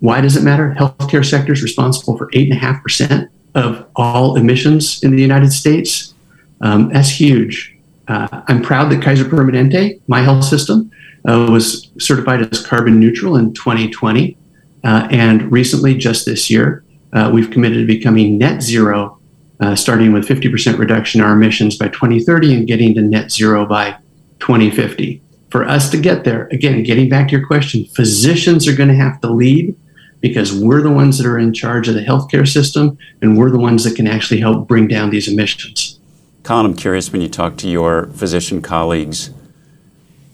Why 0.00 0.20
does 0.20 0.36
it 0.36 0.42
matter? 0.42 0.74
Healthcare 0.78 1.24
sector 1.24 1.52
is 1.52 1.62
responsible 1.62 2.16
for 2.18 2.30
8.5% 2.30 3.28
of 3.54 3.86
all 3.96 4.36
emissions 4.36 5.02
in 5.02 5.16
the 5.16 5.22
United 5.22 5.52
States. 5.52 6.14
Um, 6.60 6.90
that's 6.92 7.08
huge. 7.08 7.76
Uh, 8.08 8.42
I'm 8.46 8.62
proud 8.62 8.90
that 8.92 9.02
Kaiser 9.02 9.24
Permanente, 9.24 10.00
my 10.06 10.20
health 10.20 10.44
system, 10.44 10.90
uh, 11.26 11.48
was 11.50 11.90
certified 11.98 12.40
as 12.52 12.64
carbon 12.64 13.00
neutral 13.00 13.36
in 13.36 13.52
2020. 13.54 14.36
Uh, 14.84 15.08
and 15.10 15.50
recently, 15.50 15.96
just 15.96 16.26
this 16.26 16.48
year, 16.48 16.84
uh, 17.12 17.30
we've 17.32 17.50
committed 17.50 17.78
to 17.78 17.86
becoming 17.86 18.38
net 18.38 18.62
zero, 18.62 19.18
uh, 19.60 19.74
starting 19.74 20.12
with 20.12 20.28
50% 20.28 20.78
reduction 20.78 21.20
in 21.20 21.26
our 21.26 21.32
emissions 21.32 21.76
by 21.76 21.88
2030 21.88 22.54
and 22.54 22.68
getting 22.68 22.94
to 22.94 23.02
net 23.02 23.32
zero 23.32 23.66
by 23.66 23.96
2050. 24.40 25.22
For 25.50 25.66
us 25.66 25.90
to 25.90 25.96
get 25.96 26.24
there, 26.24 26.46
again, 26.52 26.82
getting 26.82 27.08
back 27.08 27.28
to 27.28 27.36
your 27.36 27.46
question, 27.46 27.86
physicians 27.86 28.68
are 28.68 28.76
going 28.76 28.90
to 28.90 28.94
have 28.94 29.20
to 29.22 29.30
lead 29.30 29.74
because 30.20 30.52
we're 30.52 30.82
the 30.82 30.90
ones 30.90 31.18
that 31.18 31.26
are 31.26 31.38
in 31.38 31.52
charge 31.52 31.88
of 31.88 31.94
the 31.94 32.00
healthcare 32.00 32.46
system 32.46 32.98
and 33.22 33.36
we're 33.36 33.50
the 33.50 33.58
ones 33.58 33.84
that 33.84 33.94
can 33.94 34.06
actually 34.06 34.40
help 34.40 34.66
bring 34.66 34.88
down 34.88 35.10
these 35.10 35.28
emissions. 35.28 35.98
Colin, 36.42 36.66
I'm 36.66 36.74
curious 36.74 37.12
when 37.12 37.20
you 37.20 37.28
talk 37.28 37.56
to 37.58 37.68
your 37.68 38.06
physician 38.08 38.62
colleagues 38.62 39.30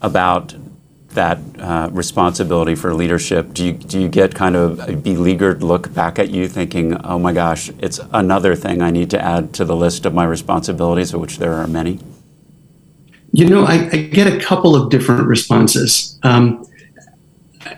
about 0.00 0.54
that 1.14 1.38
uh, 1.58 1.88
responsibility 1.92 2.74
for 2.74 2.94
leadership, 2.94 3.52
do 3.52 3.66
you, 3.66 3.72
do 3.72 4.00
you 4.00 4.08
get 4.08 4.34
kind 4.34 4.56
of 4.56 4.80
a 4.88 4.96
beleaguered 4.96 5.62
look 5.62 5.92
back 5.94 6.18
at 6.18 6.30
you 6.30 6.48
thinking, 6.48 6.96
oh 7.04 7.18
my 7.18 7.32
gosh, 7.32 7.70
it's 7.78 8.00
another 8.12 8.54
thing 8.54 8.82
I 8.82 8.90
need 8.90 9.10
to 9.10 9.22
add 9.22 9.52
to 9.54 9.64
the 9.64 9.76
list 9.76 10.06
of 10.06 10.14
my 10.14 10.24
responsibilities, 10.24 11.12
of 11.12 11.20
which 11.20 11.38
there 11.38 11.54
are 11.54 11.66
many? 11.66 11.98
You 13.32 13.48
know, 13.48 13.64
I, 13.64 13.88
I 13.92 13.96
get 14.02 14.26
a 14.26 14.38
couple 14.38 14.74
of 14.76 14.90
different 14.90 15.26
responses. 15.26 16.18
Um, 16.22 16.66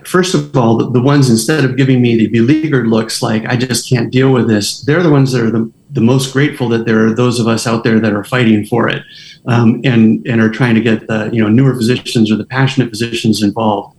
first 0.07 0.35
of 0.35 0.57
all, 0.57 0.77
the, 0.77 0.91
the, 0.91 1.01
ones 1.01 1.31
instead 1.31 1.65
of 1.65 1.77
giving 1.77 2.01
me 2.01 2.17
the 2.17 2.29
beleaguered 2.29 2.87
looks 2.87 3.23
like 3.23 3.45
I 3.47 3.57
just 3.57 3.89
can't 3.89 4.11
deal 4.11 4.33
with 4.33 4.49
this, 4.49 4.81
they're 4.83 5.03
the 5.03 5.11
ones 5.11 5.33
that 5.33 5.43
are 5.43 5.51
the, 5.51 5.71
the 5.91 6.01
most 6.01 6.33
grateful 6.33 6.69
that 6.71 6.87
there 6.87 7.07
are 7.07 7.15
those 7.15 7.41
of 7.41 7.47
us 7.47 7.67
out 7.67 7.85
there 7.85 8.01
that 8.01 8.13
are 8.13 8.25
fighting 8.25 8.65
for 8.67 8.89
it 8.89 9.03
um, 9.47 9.81
and 9.85 10.27
and 10.27 10.41
are 10.41 10.51
trying 10.51 10.75
to 10.75 10.81
get 10.81 11.07
the 11.07 11.31
you 11.33 11.43
know 11.43 11.49
newer 11.49 11.75
physicians 11.75 12.31
or 12.31 12.37
the 12.37 12.47
passionate 12.47 12.91
physicians 12.91 13.43
involved. 13.43 13.97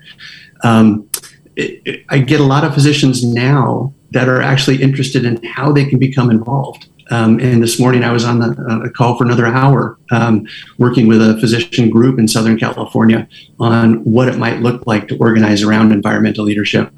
Um, 0.64 1.10
it, 1.56 1.82
it, 1.86 2.06
I 2.10 2.20
get 2.20 2.40
a 2.40 2.44
lot 2.44 2.64
of 2.64 2.74
physicians 2.74 3.24
now 3.24 3.94
that 4.12 4.28
are 4.28 4.42
actually 4.42 4.82
interested 4.82 5.26
in 5.26 5.44
how 5.44 5.72
they 5.72 5.86
can 5.86 6.00
become 6.00 6.30
involved. 6.30 6.90
Um, 7.12 7.40
and 7.40 7.62
this 7.62 7.80
morning 7.80 8.04
I 8.04 8.12
was 8.12 8.26
on 8.26 8.40
the, 8.40 8.50
uh, 8.70 8.88
a 8.88 8.90
call 8.90 9.18
for 9.18 9.24
another 9.24 9.46
hour 9.46 9.98
um, 10.12 10.48
working 10.78 11.08
with 11.08 11.22
a 11.22 11.40
physician 11.40 11.90
group 11.90 12.18
in 12.18 12.28
Southern 12.28 12.58
California 12.58 13.28
on 13.60 14.04
what 14.04 14.28
it 14.28 14.38
might 14.38 14.62
look 14.62 14.86
like 14.88 15.08
to 15.10 15.18
organize 15.18 15.62
around 15.64 15.92
environmental 15.92 16.46
leadership. 16.46 16.92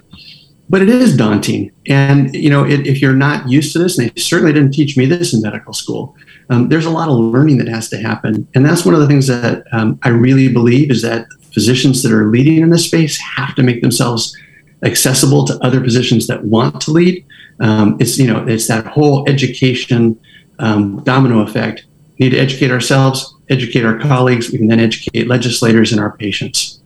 But 0.69 0.81
it 0.81 0.89
is 0.89 1.15
daunting. 1.15 1.71
And, 1.87 2.33
you 2.35 2.49
know, 2.49 2.65
it, 2.65 2.85
if 2.85 3.01
you're 3.01 3.13
not 3.13 3.49
used 3.49 3.71
to 3.73 3.79
this, 3.79 3.97
and 3.97 4.09
they 4.09 4.21
certainly 4.21 4.51
didn't 4.51 4.73
teach 4.73 4.97
me 4.97 5.05
this 5.05 5.33
in 5.33 5.41
medical 5.41 5.73
school, 5.73 6.15
um, 6.49 6.67
there's 6.69 6.85
a 6.85 6.89
lot 6.89 7.09
of 7.09 7.17
learning 7.17 7.57
that 7.59 7.67
has 7.69 7.89
to 7.89 7.97
happen. 7.97 8.47
And 8.53 8.65
that's 8.65 8.85
one 8.85 8.93
of 8.93 8.99
the 8.99 9.07
things 9.07 9.27
that 9.27 9.63
um, 9.71 9.97
I 10.03 10.09
really 10.09 10.51
believe 10.51 10.91
is 10.91 11.01
that 11.03 11.25
physicians 11.53 12.03
that 12.03 12.11
are 12.11 12.27
leading 12.27 12.57
in 12.57 12.69
this 12.69 12.85
space 12.85 13.17
have 13.19 13.55
to 13.55 13.63
make 13.63 13.81
themselves 13.81 14.35
accessible 14.83 15.45
to 15.45 15.57
other 15.65 15.81
positions 15.81 16.27
that 16.27 16.43
want 16.45 16.79
to 16.81 16.91
lead 16.91 17.25
um, 17.59 17.97
it's 17.99 18.17
you 18.17 18.27
know 18.27 18.45
it's 18.47 18.67
that 18.67 18.85
whole 18.85 19.27
education 19.27 20.19
um, 20.59 21.03
domino 21.03 21.41
effect. 21.41 21.85
We 22.19 22.25
need 22.25 22.31
to 22.31 22.39
educate 22.39 22.71
ourselves, 22.71 23.35
educate 23.49 23.85
our 23.85 23.99
colleagues. 23.99 24.51
We 24.51 24.57
can 24.57 24.67
then 24.67 24.79
educate 24.79 25.27
legislators 25.27 25.91
and 25.91 26.01
our 26.01 26.17
patients. 26.17 26.79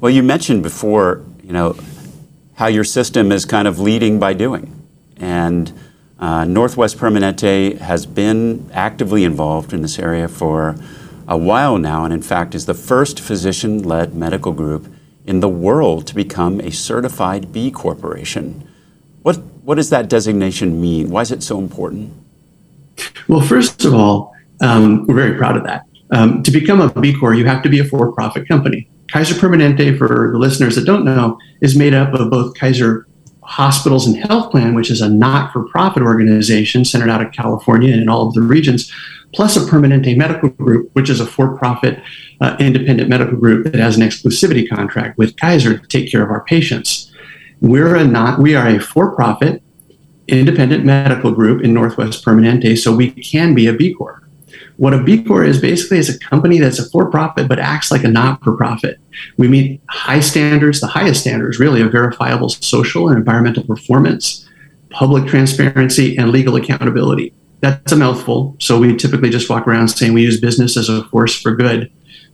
Well, 0.00 0.10
you 0.10 0.22
mentioned 0.22 0.62
before, 0.62 1.24
you 1.42 1.52
know, 1.52 1.76
how 2.54 2.66
your 2.66 2.84
system 2.84 3.32
is 3.32 3.44
kind 3.44 3.66
of 3.66 3.78
leading 3.78 4.18
by 4.18 4.34
doing, 4.34 4.70
and 5.16 5.72
Uh, 6.22 6.44
Northwest 6.44 6.98
Permanente 6.98 7.78
has 7.78 8.06
been 8.06 8.70
actively 8.72 9.24
involved 9.24 9.72
in 9.72 9.82
this 9.82 9.98
area 9.98 10.28
for 10.28 10.76
a 11.26 11.36
while 11.36 11.78
now, 11.78 12.04
and 12.04 12.14
in 12.14 12.22
fact 12.22 12.54
is 12.54 12.64
the 12.66 12.74
first 12.74 13.18
physician 13.18 13.82
led 13.82 14.14
medical 14.14 14.52
group 14.52 14.86
in 15.26 15.40
the 15.40 15.48
world 15.48 16.06
to 16.08 16.14
become 16.14 16.60
a 16.60 16.70
certified 16.70 17.52
B 17.52 17.70
Corporation. 17.70 18.68
What, 19.22 19.36
what 19.62 19.76
does 19.76 19.90
that 19.90 20.08
designation 20.08 20.80
mean? 20.80 21.10
Why 21.10 21.22
is 21.22 21.30
it 21.30 21.42
so 21.42 21.58
important? 21.58 22.12
Well, 23.28 23.40
first 23.40 23.84
of 23.84 23.94
all, 23.94 24.34
um, 24.60 25.06
we're 25.06 25.14
very 25.14 25.38
proud 25.38 25.56
of 25.56 25.64
that. 25.64 25.86
Um, 26.10 26.42
to 26.42 26.50
become 26.50 26.80
a 26.80 26.88
B 27.00 27.18
Corp, 27.18 27.36
you 27.36 27.46
have 27.46 27.62
to 27.62 27.68
be 27.68 27.78
a 27.78 27.84
for 27.84 28.12
profit 28.12 28.46
company. 28.46 28.88
Kaiser 29.08 29.34
Permanente, 29.34 29.96
for 29.96 30.30
the 30.32 30.38
listeners 30.38 30.74
that 30.76 30.84
don't 30.84 31.04
know, 31.04 31.38
is 31.60 31.76
made 31.76 31.94
up 31.94 32.14
of 32.14 32.30
both 32.30 32.54
Kaiser 32.54 33.06
Hospitals 33.42 34.06
and 34.06 34.16
Health 34.16 34.50
Plan, 34.50 34.74
which 34.74 34.90
is 34.90 35.00
a 35.00 35.08
not 35.08 35.52
for 35.52 35.68
profit 35.68 36.02
organization 36.02 36.84
centered 36.84 37.10
out 37.10 37.24
of 37.24 37.32
California 37.32 37.92
and 37.92 38.02
in 38.02 38.08
all 38.08 38.28
of 38.28 38.34
the 38.34 38.40
regions, 38.40 38.92
plus 39.34 39.56
a 39.56 39.60
Permanente 39.60 40.16
Medical 40.16 40.50
Group, 40.50 40.90
which 40.92 41.08
is 41.08 41.20
a 41.20 41.26
for 41.26 41.56
profit 41.56 42.02
uh, 42.40 42.56
independent 42.58 43.08
medical 43.08 43.36
group 43.36 43.64
that 43.64 43.76
has 43.76 43.96
an 43.96 44.02
exclusivity 44.02 44.68
contract 44.68 45.18
with 45.18 45.36
Kaiser 45.36 45.78
to 45.78 45.86
take 45.86 46.10
care 46.10 46.22
of 46.22 46.30
our 46.30 46.44
patients. 46.44 47.10
We're 47.60 47.94
a 47.94 48.04
not, 48.04 48.40
we 48.40 48.54
are 48.54 48.66
a 48.66 48.78
for 48.78 49.14
profit 49.14 49.62
independent 50.28 50.84
medical 50.84 51.32
group 51.32 51.62
in 51.62 51.74
Northwest 51.74 52.24
Permanente, 52.24 52.78
so 52.78 52.94
we 52.94 53.10
can 53.10 53.54
be 53.54 53.66
a 53.66 53.72
B 53.72 53.94
Corp. 53.94 54.24
What 54.76 54.94
a 54.94 55.02
B 55.02 55.22
Corp 55.22 55.46
is 55.46 55.60
basically 55.60 55.98
is 55.98 56.08
a 56.08 56.18
company 56.18 56.58
that's 56.58 56.78
a 56.78 56.88
for 56.90 57.10
profit 57.10 57.48
but 57.48 57.58
acts 57.58 57.90
like 57.90 58.04
a 58.04 58.08
not 58.08 58.42
for 58.42 58.56
profit. 58.56 58.98
We 59.36 59.48
meet 59.48 59.80
high 59.88 60.20
standards, 60.20 60.80
the 60.80 60.86
highest 60.86 61.20
standards 61.20 61.58
really 61.58 61.82
of 61.82 61.92
verifiable 61.92 62.48
social 62.48 63.08
and 63.08 63.16
environmental 63.16 63.64
performance, 63.64 64.48
public 64.90 65.26
transparency, 65.26 66.16
and 66.16 66.30
legal 66.30 66.56
accountability. 66.56 67.34
That's 67.62 67.92
a 67.92 67.96
mouthful. 67.96 68.56
So 68.58 68.78
we 68.78 68.96
typically 68.96 69.30
just 69.30 69.48
walk 69.48 69.68
around 69.68 69.86
saying 69.88 70.12
we 70.12 70.22
use 70.22 70.40
business 70.40 70.76
as 70.76 70.88
a 70.88 71.04
force 71.04 71.40
for 71.40 71.54
good. 71.54 71.90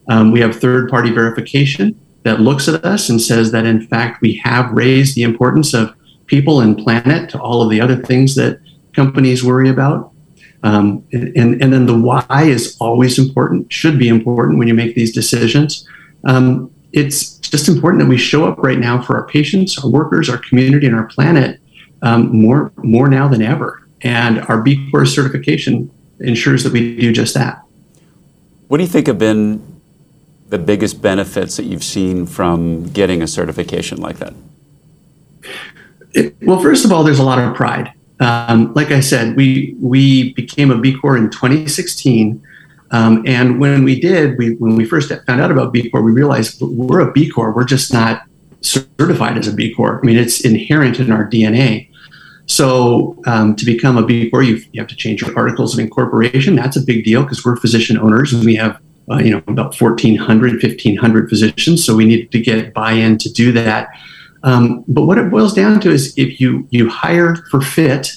Um, 0.08 0.32
we 0.32 0.40
have 0.40 0.56
third 0.56 0.88
party 0.88 1.10
verification 1.10 2.00
that 2.22 2.40
looks 2.40 2.66
at 2.66 2.82
us 2.82 3.10
and 3.10 3.20
says 3.20 3.52
that 3.52 3.66
in 3.66 3.86
fact 3.86 4.22
we 4.22 4.40
have 4.42 4.72
raised 4.72 5.14
the 5.14 5.22
importance 5.22 5.74
of 5.74 5.94
people 6.26 6.60
and 6.62 6.78
planet 6.78 7.28
to 7.30 7.40
all 7.40 7.60
of 7.60 7.68
the 7.68 7.80
other 7.80 7.96
things 7.96 8.34
that 8.36 8.58
companies 8.94 9.44
worry 9.44 9.68
about. 9.68 10.12
Um, 10.62 11.06
and, 11.12 11.62
and 11.62 11.72
then 11.72 11.84
the 11.84 11.96
why 11.96 12.26
is 12.30 12.76
always 12.80 13.18
important, 13.18 13.70
should 13.70 13.98
be 13.98 14.08
important 14.08 14.58
when 14.58 14.66
you 14.66 14.74
make 14.74 14.94
these 14.94 15.14
decisions. 15.14 15.86
Um, 16.24 16.72
it's 16.92 17.36
just 17.38 17.68
important 17.68 18.02
that 18.02 18.08
we 18.08 18.16
show 18.16 18.46
up 18.46 18.58
right 18.58 18.78
now 18.78 19.00
for 19.00 19.16
our 19.16 19.26
patients, 19.26 19.78
our 19.78 19.90
workers, 19.90 20.30
our 20.30 20.38
community, 20.38 20.86
and 20.86 20.96
our 20.96 21.06
planet 21.06 21.60
um, 22.02 22.34
more, 22.34 22.72
more 22.78 23.08
now 23.08 23.28
than 23.28 23.42
ever. 23.42 23.87
And 24.02 24.40
our 24.42 24.62
B 24.62 24.88
Corp 24.90 25.06
certification 25.08 25.90
ensures 26.20 26.64
that 26.64 26.72
we 26.72 26.96
do 26.96 27.12
just 27.12 27.34
that. 27.34 27.62
What 28.68 28.78
do 28.78 28.84
you 28.84 28.88
think 28.88 29.06
have 29.06 29.18
been 29.18 29.80
the 30.48 30.58
biggest 30.58 31.02
benefits 31.02 31.56
that 31.56 31.64
you've 31.64 31.84
seen 31.84 32.26
from 32.26 32.88
getting 32.90 33.22
a 33.22 33.26
certification 33.26 34.00
like 34.00 34.18
that? 34.18 34.34
It, 36.12 36.36
well, 36.42 36.60
first 36.60 36.84
of 36.84 36.92
all, 36.92 37.04
there's 37.04 37.18
a 37.18 37.24
lot 37.24 37.38
of 37.38 37.54
pride. 37.54 37.92
Um, 38.20 38.72
like 38.74 38.90
I 38.90 39.00
said, 39.00 39.36
we 39.36 39.76
we 39.80 40.32
became 40.34 40.70
a 40.70 40.78
B 40.78 40.96
Corp 40.96 41.18
in 41.18 41.30
2016, 41.30 42.42
um, 42.90 43.22
and 43.26 43.60
when 43.60 43.84
we 43.84 44.00
did, 44.00 44.36
we 44.38 44.54
when 44.54 44.74
we 44.74 44.84
first 44.84 45.12
found 45.26 45.40
out 45.40 45.50
about 45.50 45.72
B 45.72 45.88
Corp, 45.88 46.04
we 46.04 46.12
realized 46.12 46.60
we're 46.60 47.00
a 47.00 47.12
B 47.12 47.30
Corp. 47.30 47.54
We're 47.54 47.64
just 47.64 47.92
not 47.92 48.22
certified 48.60 49.38
as 49.38 49.46
a 49.46 49.52
B 49.52 49.72
Corp. 49.72 50.00
I 50.02 50.06
mean, 50.06 50.16
it's 50.16 50.40
inherent 50.40 50.98
in 50.98 51.12
our 51.12 51.28
DNA. 51.28 51.87
So 52.48 53.14
um, 53.26 53.54
to 53.56 53.64
become 53.64 53.98
a 53.98 54.04
B 54.04 54.30
Corp, 54.30 54.46
you, 54.46 54.62
have 54.76 54.88
to 54.88 54.96
change 54.96 55.20
your 55.20 55.36
articles 55.38 55.74
of 55.74 55.80
incorporation. 55.80 56.56
That's 56.56 56.76
a 56.76 56.80
big 56.80 57.04
deal 57.04 57.22
because 57.22 57.44
we're 57.44 57.56
physician 57.56 57.98
owners 57.98 58.32
and 58.32 58.44
we 58.44 58.56
have 58.56 58.80
uh, 59.10 59.18
you 59.18 59.30
know 59.30 59.42
about 59.46 59.78
1,400, 59.78 60.62
1,500 60.62 61.28
physicians. 61.28 61.84
So 61.84 61.94
we 61.94 62.06
needed 62.06 62.32
to 62.32 62.40
get 62.40 62.72
buy-in 62.74 63.18
to 63.18 63.32
do 63.32 63.52
that. 63.52 63.88
Um, 64.42 64.84
but 64.88 65.02
what 65.02 65.18
it 65.18 65.30
boils 65.30 65.52
down 65.52 65.80
to 65.80 65.90
is 65.90 66.14
if 66.16 66.40
you 66.40 66.66
you 66.70 66.88
hire 66.88 67.36
for 67.50 67.60
fit, 67.60 68.10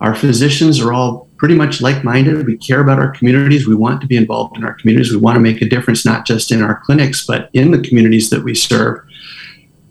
our 0.00 0.14
physicians 0.14 0.80
are 0.80 0.92
all 0.92 1.28
pretty 1.38 1.54
much 1.54 1.80
like-minded. 1.80 2.46
We 2.46 2.58
care 2.58 2.80
about 2.80 2.98
our 2.98 3.10
communities. 3.12 3.66
We 3.66 3.74
want 3.74 4.00
to 4.02 4.06
be 4.06 4.16
involved 4.16 4.56
in 4.56 4.64
our 4.64 4.74
communities. 4.74 5.12
We 5.12 5.18
want 5.18 5.36
to 5.36 5.40
make 5.40 5.62
a 5.62 5.68
difference 5.68 6.04
not 6.04 6.26
just 6.26 6.50
in 6.50 6.62
our 6.62 6.80
clinics 6.84 7.26
but 7.26 7.48
in 7.54 7.70
the 7.70 7.80
communities 7.80 8.28
that 8.30 8.44
we 8.44 8.54
serve. 8.54 9.00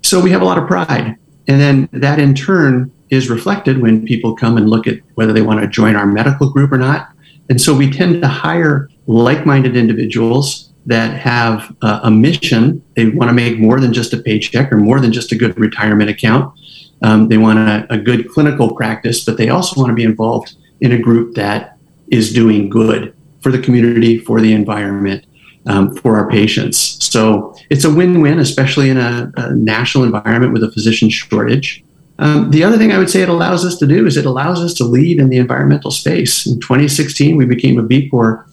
So 0.03 0.19
we 0.21 0.29
have 0.31 0.41
a 0.41 0.45
lot 0.45 0.57
of 0.57 0.67
pride, 0.67 1.15
and 1.47 1.59
then 1.59 1.89
that 1.91 2.19
in 2.19 2.35
turn 2.35 2.91
is 3.09 3.29
reflected 3.29 3.81
when 3.81 4.05
people 4.05 4.35
come 4.35 4.57
and 4.57 4.69
look 4.69 4.87
at 4.87 4.99
whether 5.15 5.33
they 5.33 5.41
want 5.41 5.61
to 5.61 5.67
join 5.67 5.95
our 5.95 6.05
medical 6.05 6.49
group 6.49 6.71
or 6.71 6.77
not. 6.77 7.09
And 7.49 7.61
so 7.61 7.73
we 7.73 7.89
tend 7.89 8.21
to 8.21 8.27
hire 8.27 8.89
like-minded 9.07 9.77
individuals 9.77 10.73
that 10.85 11.17
have 11.19 11.75
uh, 11.81 12.01
a 12.03 12.11
mission. 12.11 12.81
They 12.95 13.09
want 13.09 13.29
to 13.29 13.33
make 13.33 13.59
more 13.59 13.79
than 13.79 13.93
just 13.93 14.13
a 14.13 14.17
paycheck 14.17 14.71
or 14.71 14.77
more 14.77 14.99
than 14.99 15.11
just 15.11 15.31
a 15.31 15.35
good 15.35 15.57
retirement 15.59 16.09
account. 16.09 16.57
Um, 17.01 17.27
they 17.27 17.37
want 17.37 17.59
a, 17.59 17.85
a, 17.93 17.97
good 17.97 18.27
clinical 18.29 18.73
practice, 18.73 19.23
but 19.23 19.37
they 19.37 19.49
also 19.49 19.79
want 19.79 19.91
to 19.91 19.95
be 19.95 20.03
involved 20.03 20.55
in 20.81 20.93
a 20.93 20.97
group 20.97 21.35
that 21.35 21.77
is 22.07 22.33
doing 22.33 22.69
good 22.69 23.15
for 23.41 23.51
the 23.51 23.59
community, 23.59 24.17
for 24.17 24.41
the 24.41 24.53
environment, 24.53 25.25
um, 25.67 25.95
for 25.95 26.17
our 26.17 26.29
patients. 26.29 26.77
So 27.05 27.55
it's 27.69 27.83
a 27.83 27.93
win 27.93 28.21
win, 28.21 28.39
especially 28.39 28.89
in 28.89 28.97
a, 28.97 29.31
a, 29.37 29.53
national 29.53 30.05
environment 30.05 30.53
with 30.53 30.63
a 30.63 30.71
physician 30.71 31.09
shortage. 31.09 31.83
Um, 32.19 32.49
the 32.49 32.63
other 32.63 32.77
thing 32.77 32.91
I 32.91 32.97
would 32.97 33.09
say 33.09 33.21
it 33.21 33.29
allows 33.29 33.63
us 33.63 33.77
to 33.77 33.87
do 33.87 34.07
is 34.07 34.17
it 34.17 34.25
allows 34.25 34.59
us 34.59 34.73
to 34.75 34.83
lead 34.83 35.19
in 35.19 35.29
the 35.29 35.37
environmental 35.37 35.91
space. 35.91 36.47
In 36.47 36.59
2016, 36.59 37.35
we 37.35 37.45
became 37.45 37.77
a 37.77 37.83
B 37.83 38.09
Corp 38.09 38.49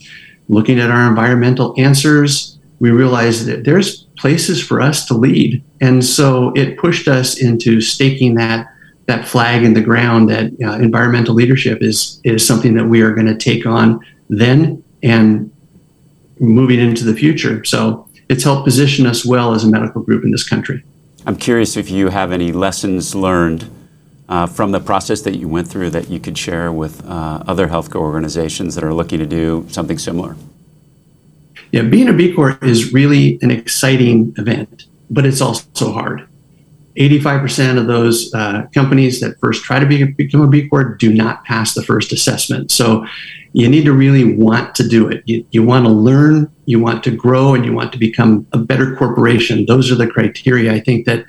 looking 0.49 0.79
at 0.79 0.91
our 0.91 1.09
environmental 1.09 1.75
answers, 1.79 2.59
we 2.81 2.91
realized 2.91 3.47
that 3.47 3.65
there's 3.65 4.05
places 4.19 4.63
for 4.63 4.81
us 4.81 5.07
to 5.07 5.15
lead. 5.15 5.63
And 5.81 6.05
so 6.05 6.53
it 6.55 6.79
pushed 6.79 7.09
us 7.09 7.41
into 7.41 7.81
staking 7.81 8.35
that 8.35 8.69
that 9.07 9.29
flag 9.29 9.63
in 9.63 9.75
the 9.75 9.83
ground 9.83 10.31
that 10.31 10.51
uh, 10.65 10.73
environmental 10.79 11.35
leadership 11.35 11.83
is 11.83 12.21
is 12.25 12.47
something 12.47 12.75
that 12.75 12.87
we 12.87 13.03
are 13.03 13.13
going 13.13 13.27
to 13.27 13.37
take 13.37 13.67
on 13.67 14.01
then 14.31 14.83
and 15.03 15.51
moving 16.41 16.81
into 16.81 17.05
the 17.05 17.15
future. 17.15 17.63
So 17.65 18.09
it's 18.31 18.45
helped 18.45 18.65
position 18.65 19.07
us 19.07 19.25
well 19.25 19.55
as 19.55 19.63
a 19.63 19.69
medical 19.69 20.03
group 20.03 20.25
in 20.25 20.31
this 20.31 20.49
country. 20.49 20.83
I'm 21.27 21.37
curious 21.37 21.77
if 21.77 21.91
you 21.91 22.09
have 22.09 22.33
any 22.33 22.53
lessons 22.53 23.15
learned 23.15 23.71
uh, 24.29 24.47
from 24.47 24.73
the 24.73 24.81
process 24.81 25.23
that 25.23 25.37
you 25.37 25.49
went 25.49 25.69
through 25.69 25.91
that 25.91 26.11
you 26.11 26.21
could 26.21 26.37
share 26.37 26.71
with 26.71 27.05
uh, 27.07 27.43
other 27.47 27.69
healthcare 27.69 28.01
organizations 28.01 28.75
that 28.75 28.85
are 28.85 28.93
looking 28.93 29.19
to 29.21 29.27
do 29.27 29.67
something 29.71 29.99
similar? 29.99 30.37
Yeah, 31.73 31.83
being 31.83 32.09
a 32.09 32.13
B 32.13 32.35
Corp 32.35 32.63
is 32.63 32.93
really 32.93 33.39
an 33.43 33.51
exciting 33.51 34.35
event, 34.37 34.85
but 35.11 35.25
it's 35.25 35.41
also 35.41 35.93
hard. 35.93 36.29
85% 36.97 37.79
of 37.79 37.87
those 37.87 38.33
uh, 38.35 38.67
companies 38.73 39.21
that 39.21 39.39
first 39.41 39.65
try 39.65 39.81
to 39.81 39.87
be, 39.87 40.05
become 40.05 40.43
a 40.43 40.49
B 40.49 40.69
Corp 40.69 40.99
do 40.99 41.13
not 41.13 41.45
pass 41.45 41.75
the 41.75 41.83
first 41.83 42.13
assessment. 42.13 42.71
So 42.71 43.05
you 43.53 43.69
need 43.69 43.85
to 43.85 43.93
really 43.93 44.37
want 44.37 44.75
to 44.77 44.89
do 44.89 45.09
it. 45.09 45.23
You, 45.27 45.45
you 45.51 45.63
want 45.63 45.87
to 45.87 45.91
learn, 45.91 46.53
you 46.67 46.81
want 46.81 47.03
to 47.05 47.11
grow, 47.11 47.55
and 47.55 47.65
you 47.65 47.73
want 47.73 47.93
to 47.93 47.99
become 47.99 48.47
a 48.53 48.59
better 48.59 48.95
corporation. 48.95 49.67
Those 49.67 49.91
are 49.91 49.97
the 49.97 50.07
criteria 50.07 50.73
I 50.73 50.81
think 50.81 51.07
that 51.07 51.25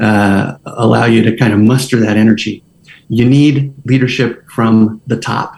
uh, 0.00 0.56
allow 0.64 1.04
you 1.04 1.22
to 1.22 1.36
kind 1.36 1.52
of 1.52 1.60
muster 1.60 2.00
that 2.00 2.16
energy. 2.16 2.64
You 3.08 3.28
need 3.28 3.74
leadership 3.84 4.48
from 4.48 5.02
the 5.06 5.18
top. 5.18 5.56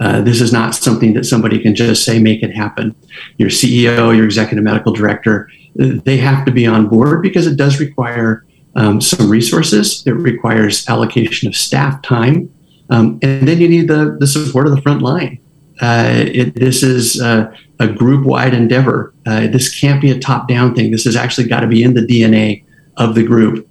Uh, 0.00 0.20
this 0.20 0.40
is 0.40 0.52
not 0.52 0.74
something 0.74 1.14
that 1.14 1.24
somebody 1.24 1.58
can 1.60 1.74
just 1.74 2.04
say, 2.04 2.18
make 2.18 2.42
it 2.42 2.54
happen. 2.54 2.94
Your 3.38 3.48
CEO, 3.48 4.14
your 4.14 4.24
executive 4.24 4.64
medical 4.64 4.92
director, 4.92 5.48
they 5.76 6.16
have 6.16 6.44
to 6.46 6.52
be 6.52 6.66
on 6.66 6.88
board 6.88 7.22
because 7.22 7.46
it 7.46 7.56
does 7.56 7.80
require 7.80 8.44
um, 8.76 9.00
some 9.00 9.28
resources. 9.28 10.02
It 10.06 10.12
requires 10.12 10.88
allocation 10.88 11.48
of 11.48 11.56
staff 11.56 12.02
time. 12.02 12.52
Um, 12.90 13.18
and 13.22 13.48
then 13.48 13.60
you 13.60 13.68
need 13.68 13.88
the, 13.88 14.16
the 14.20 14.26
support 14.26 14.66
of 14.66 14.74
the 14.74 14.82
front 14.82 15.02
line. 15.02 15.38
Uh, 15.80 16.24
it, 16.26 16.54
this 16.54 16.82
is 16.82 17.20
uh, 17.20 17.52
a 17.80 17.88
group 17.88 18.26
wide 18.26 18.54
endeavor. 18.54 19.12
Uh, 19.26 19.46
this 19.48 19.78
can't 19.78 20.00
be 20.00 20.10
a 20.10 20.18
top 20.18 20.48
down 20.48 20.74
thing. 20.74 20.90
This 20.90 21.04
has 21.04 21.16
actually 21.16 21.48
got 21.48 21.60
to 21.60 21.66
be 21.66 21.82
in 21.82 21.94
the 21.94 22.02
DNA 22.02 22.64
of 22.96 23.14
the 23.14 23.24
group 23.24 23.68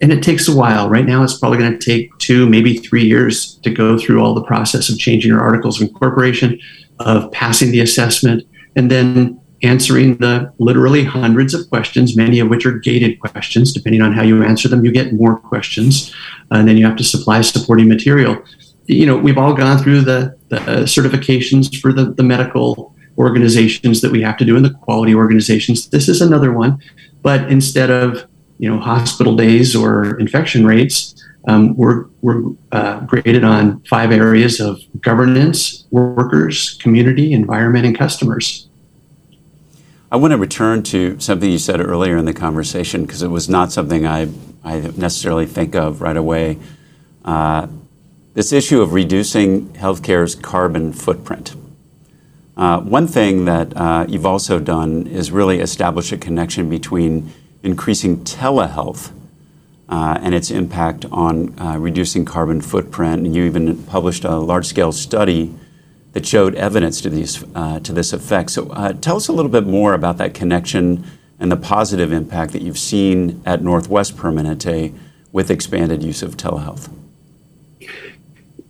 and 0.00 0.12
it 0.12 0.22
takes 0.22 0.48
a 0.48 0.54
while. 0.54 0.88
Right 0.88 1.06
now, 1.06 1.22
it's 1.22 1.38
probably 1.38 1.58
going 1.58 1.78
to 1.78 1.84
take 1.84 2.16
two, 2.18 2.48
maybe 2.48 2.78
three 2.78 3.04
years 3.04 3.56
to 3.62 3.70
go 3.70 3.98
through 3.98 4.20
all 4.22 4.34
the 4.34 4.44
process 4.44 4.88
of 4.88 4.98
changing 4.98 5.30
your 5.30 5.40
articles 5.40 5.80
of 5.80 5.88
incorporation, 5.88 6.58
of 7.00 7.30
passing 7.32 7.70
the 7.70 7.80
assessment, 7.80 8.42
and 8.74 8.90
then 8.90 9.40
answering 9.62 10.16
the 10.18 10.52
literally 10.58 11.04
hundreds 11.04 11.54
of 11.54 11.68
questions, 11.68 12.16
many 12.16 12.40
of 12.40 12.48
which 12.48 12.66
are 12.66 12.78
gated 12.78 13.18
questions. 13.20 13.72
Depending 13.72 14.02
on 14.02 14.12
how 14.12 14.22
you 14.22 14.42
answer 14.42 14.68
them, 14.68 14.84
you 14.84 14.92
get 14.92 15.12
more 15.12 15.38
questions, 15.38 16.14
and 16.50 16.68
then 16.68 16.76
you 16.76 16.86
have 16.86 16.96
to 16.96 17.04
supply 17.04 17.40
supporting 17.40 17.88
material. 17.88 18.42
You 18.86 19.06
know, 19.06 19.16
we've 19.16 19.38
all 19.38 19.54
gone 19.54 19.78
through 19.78 20.02
the, 20.02 20.36
the 20.48 20.58
certifications 20.84 21.80
for 21.80 21.92
the, 21.92 22.12
the 22.12 22.22
medical 22.22 22.94
organizations 23.18 24.00
that 24.02 24.12
we 24.12 24.22
have 24.22 24.36
to 24.36 24.44
do 24.44 24.56
and 24.56 24.64
the 24.64 24.70
quality 24.70 25.14
organizations. 25.14 25.88
This 25.88 26.08
is 26.08 26.20
another 26.20 26.52
one, 26.52 26.78
but 27.22 27.50
instead 27.50 27.90
of 27.90 28.26
you 28.58 28.70
know 28.70 28.78
hospital 28.78 29.36
days 29.36 29.76
or 29.76 30.18
infection 30.18 30.66
rates 30.66 31.14
um, 31.46 31.76
we're, 31.76 32.06
we're 32.22 32.42
uh, 32.72 33.00
graded 33.00 33.44
on 33.44 33.80
five 33.84 34.10
areas 34.10 34.60
of 34.60 34.80
governance, 35.00 35.86
workers, 35.90 36.76
community, 36.82 37.32
environment, 37.32 37.86
and 37.86 37.96
customers. 37.96 38.68
I 40.10 40.16
want 40.16 40.30
to 40.30 40.38
return 40.38 40.84
to 40.84 41.18
something 41.18 41.50
you 41.50 41.58
said 41.58 41.80
earlier 41.80 42.16
in 42.16 42.26
the 42.26 42.32
conversation 42.32 43.02
because 43.02 43.22
it 43.22 43.28
was 43.28 43.48
not 43.48 43.72
something 43.72 44.06
I, 44.06 44.28
I 44.62 44.78
necessarily 44.96 45.46
think 45.46 45.74
of 45.74 46.00
right 46.00 46.16
away. 46.16 46.58
Uh, 47.24 47.66
this 48.34 48.52
issue 48.52 48.80
of 48.82 48.92
reducing 48.92 49.70
healthcare's 49.70 50.36
carbon 50.36 50.92
footprint. 50.92 51.56
Uh, 52.56 52.80
one 52.82 53.08
thing 53.08 53.46
that 53.46 53.76
uh, 53.76 54.06
you've 54.08 54.26
also 54.26 54.60
done 54.60 55.08
is 55.08 55.32
really 55.32 55.58
establish 55.58 56.12
a 56.12 56.16
connection 56.16 56.70
between 56.70 57.32
increasing 57.64 58.18
telehealth 58.18 59.10
uh, 59.88 60.18
and 60.22 60.36
its 60.36 60.52
impact 60.52 61.04
on 61.10 61.58
uh, 61.58 61.76
reducing 61.78 62.24
carbon 62.24 62.60
footprint. 62.60 63.26
And 63.26 63.34
you 63.34 63.42
even 63.42 63.82
published 63.82 64.24
a 64.24 64.36
large 64.36 64.66
scale 64.66 64.92
study 64.92 65.52
that 66.16 66.24
showed 66.24 66.54
evidence 66.54 67.02
to, 67.02 67.10
these, 67.10 67.44
uh, 67.54 67.78
to 67.80 67.92
this 67.92 68.14
effect. 68.14 68.48
So 68.48 68.70
uh, 68.70 68.94
tell 68.94 69.16
us 69.16 69.28
a 69.28 69.34
little 69.34 69.50
bit 69.50 69.66
more 69.66 69.92
about 69.92 70.16
that 70.16 70.32
connection 70.32 71.04
and 71.38 71.52
the 71.52 71.58
positive 71.58 72.10
impact 72.10 72.54
that 72.54 72.62
you've 72.62 72.78
seen 72.78 73.42
at 73.44 73.62
Northwest 73.62 74.16
Permanente 74.16 74.98
with 75.30 75.50
expanded 75.50 76.02
use 76.02 76.22
of 76.22 76.38
telehealth. 76.38 76.90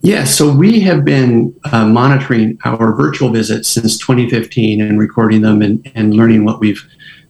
Yeah, 0.01 0.25
so 0.25 0.53
we 0.53 0.81
have 0.81 1.05
been 1.05 1.55
uh, 1.71 1.87
monitoring 1.87 2.59
our 2.65 2.97
virtual 2.97 3.31
visits 3.31 3.69
since 3.69 3.97
2015 3.97 4.81
and 4.81 4.99
recording 4.99 5.43
them 5.43 5.63
and, 5.63 5.89
and 5.95 6.15
learning 6.15 6.45
what 6.45 6.59
we've 6.59 6.85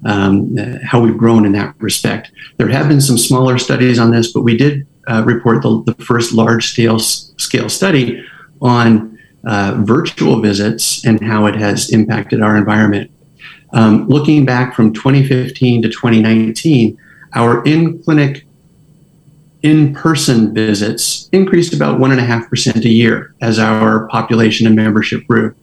um, 0.07 0.57
how 0.83 0.99
we've 0.99 1.19
grown 1.19 1.45
in 1.45 1.53
that 1.53 1.75
respect. 1.79 2.31
There 2.57 2.69
have 2.69 2.89
been 2.89 3.03
some 3.03 3.19
smaller 3.19 3.59
studies 3.59 3.99
on 3.99 4.13
this, 4.13 4.33
but 4.33 4.43
we 4.43 4.57
did 4.57 4.87
uh, 5.09 5.25
report 5.27 5.63
the, 5.63 5.83
the, 5.85 6.05
first 6.05 6.33
large 6.33 6.69
scale 6.69 6.99
scale 6.99 7.69
study 7.69 8.25
on 8.61 9.16
uh, 9.47 9.77
virtual 9.79 10.41
visits 10.41 11.05
and 11.07 11.21
how 11.23 11.47
it 11.47 11.55
has 11.55 11.91
impacted 11.91 12.43
our 12.43 12.57
environment. 12.57 13.11
Um, 13.73 14.09
looking 14.09 14.45
back 14.45 14.75
from 14.75 14.93
2015 14.93 15.83
to 15.83 15.89
2019, 15.89 16.99
our 17.35 17.65
in 17.65 18.03
clinic 18.03 18.45
in 19.63 19.95
person 19.95 20.55
visits 20.55 21.29
increased 21.33 21.75
about 21.75 21.99
1.5% 21.99 22.85
a 22.85 22.89
year 22.89 23.35
as 23.41 23.59
our 23.59 24.07
population 24.09 24.67
and 24.67 24.77
membership 24.77 25.27
grew. 25.27 25.55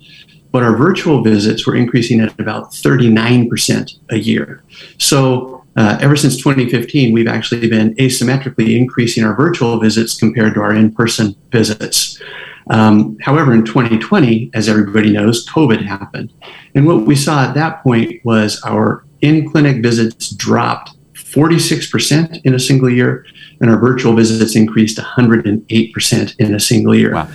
But 0.52 0.64
our 0.64 0.76
virtual 0.76 1.24
visits 1.24 1.66
were 1.66 1.76
increasing 1.76 2.20
at 2.20 2.38
about 2.40 2.72
39% 2.72 4.00
a 4.12 4.18
year. 4.18 4.64
So, 4.98 5.64
uh, 5.76 5.98
ever 6.00 6.16
since 6.16 6.38
2015, 6.38 7.12
we've 7.14 7.28
actually 7.28 7.68
been 7.68 7.96
asymmetrically 7.96 8.78
increasing 8.78 9.24
our 9.24 9.36
virtual 9.36 9.80
visits 9.80 10.16
compared 10.16 10.54
to 10.54 10.62
our 10.62 10.76
in 10.76 10.94
person 10.94 11.36
visits. 11.52 12.22
Um, 12.70 13.18
however, 13.22 13.54
in 13.54 13.66
2020, 13.66 14.52
as 14.54 14.70
everybody 14.70 15.12
knows, 15.12 15.48
COVID 15.50 15.86
happened. 15.86 16.34
And 16.76 16.88
what 16.88 17.06
we 17.06 17.16
saw 17.16 17.46
at 17.46 17.54
that 17.56 17.84
point 17.84 18.24
was 18.24 18.62
our 18.64 19.06
in 19.22 19.50
clinic 19.50 19.82
visits 19.82 20.30
dropped 20.30 20.92
46% 21.14 22.42
in 22.44 22.54
a 22.54 22.60
single 22.60 22.90
year, 22.90 23.26
and 23.60 23.70
our 23.70 23.80
virtual 23.80 24.14
visits 24.14 24.56
increased 24.56 24.98
108% 24.98 26.36
in 26.40 26.54
a 26.54 26.60
single 26.60 26.94
year. 26.94 27.14
Wow. 27.14 27.28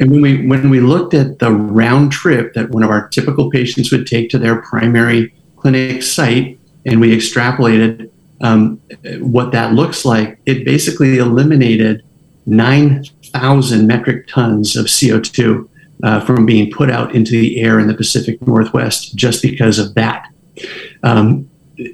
And 0.00 0.10
when 0.10 0.22
we 0.22 0.46
when 0.46 0.70
we 0.70 0.80
looked 0.80 1.12
at 1.14 1.38
the 1.38 1.52
round 1.52 2.12
trip 2.12 2.54
that 2.54 2.70
one 2.70 2.82
of 2.82 2.90
our 2.90 3.08
typical 3.08 3.50
patients 3.50 3.90
would 3.90 4.06
take 4.06 4.30
to 4.30 4.38
their 4.38 4.62
primary 4.62 5.34
clinic 5.56 6.02
site, 6.02 6.58
and 6.86 7.00
we 7.00 7.16
extrapolated 7.16 8.10
um, 8.40 8.80
what 9.20 9.52
that 9.52 9.74
looks 9.74 10.04
like, 10.04 10.38
it 10.46 10.64
basically 10.64 11.18
eliminated 11.18 12.04
9,000 13.34 13.86
metric 13.86 14.26
tons 14.28 14.76
of 14.76 14.86
CO2 14.86 15.68
uh, 16.02 16.20
from 16.24 16.46
being 16.46 16.70
put 16.70 16.90
out 16.90 17.14
into 17.14 17.32
the 17.32 17.60
air 17.60 17.78
in 17.78 17.88
the 17.88 17.94
Pacific 17.94 18.40
Northwest 18.46 19.14
just 19.16 19.42
because 19.42 19.78
of 19.78 19.94
that. 19.94 20.28
Um, 21.02 21.50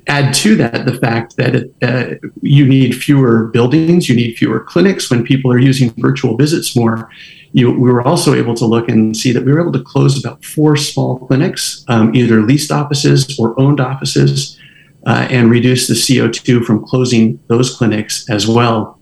add 0.07 0.33
to 0.35 0.57
that 0.57 0.87
the 0.87 0.94
fact 0.94 1.37
that 1.37 1.70
uh, 1.83 2.27
you 2.42 2.66
need 2.66 2.94
fewer 2.94 3.47
buildings, 3.49 4.09
you 4.09 4.16
need 4.16 4.37
fewer 4.37 4.61
clinics 4.61 5.11
when 5.11 5.25
people 5.25 5.53
are 5.53 5.59
using 5.59 5.90
virtual 5.99 6.37
visits 6.37 6.75
more. 6.75 7.11
You, 7.53 7.70
we 7.70 7.92
were 7.92 8.03
also 8.03 8.35
able 8.35 8.55
to 8.55 8.66
look 8.66 8.88
and 8.88 9.16
see 9.16 9.33
that 9.33 9.44
we 9.44 9.53
were 9.53 9.61
able 9.61 9.73
to 9.73 9.83
close 9.83 10.18
about 10.18 10.44
four 10.44 10.77
small 10.77 11.18
clinics, 11.27 11.85
um, 11.88 12.14
either 12.14 12.42
leased 12.42 12.73
offices 12.73 13.38
or 13.38 13.59
owned 13.61 13.81
offices, 13.81 14.59
uh, 15.07 15.29
and 15.31 15.51
reduce 15.51 15.87
the 15.87 15.94
CO2 15.94 16.64
from 16.64 16.85
closing 16.85 17.38
those 17.49 17.77
clinics 17.77 18.29
as 18.31 18.49
well. 18.49 18.99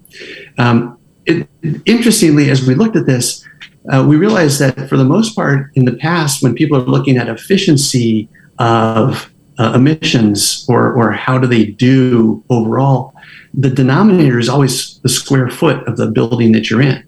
Um, 0.58 0.98
it, 1.26 1.48
interestingly, 1.86 2.50
as 2.50 2.66
we 2.66 2.74
looked 2.74 2.96
at 2.96 3.06
this, 3.06 3.44
uh, 3.92 4.04
we 4.06 4.16
realized 4.16 4.60
that 4.60 4.88
for 4.88 4.96
the 4.96 5.04
most 5.04 5.34
part, 5.34 5.70
in 5.74 5.84
the 5.84 5.94
past, 5.94 6.42
when 6.42 6.54
people 6.54 6.76
are 6.76 6.84
looking 6.84 7.16
at 7.16 7.28
efficiency 7.28 8.28
of 8.58 9.32
uh, 9.58 9.72
emissions 9.74 10.64
or, 10.68 10.92
or 10.92 11.12
how 11.12 11.38
do 11.38 11.46
they 11.46 11.66
do 11.66 12.44
overall, 12.48 13.14
the 13.54 13.70
denominator 13.70 14.38
is 14.38 14.48
always 14.48 14.98
the 15.00 15.08
square 15.08 15.50
foot 15.50 15.86
of 15.86 15.96
the 15.96 16.06
building 16.06 16.52
that 16.52 16.70
you're 16.70 16.82
in. 16.82 17.04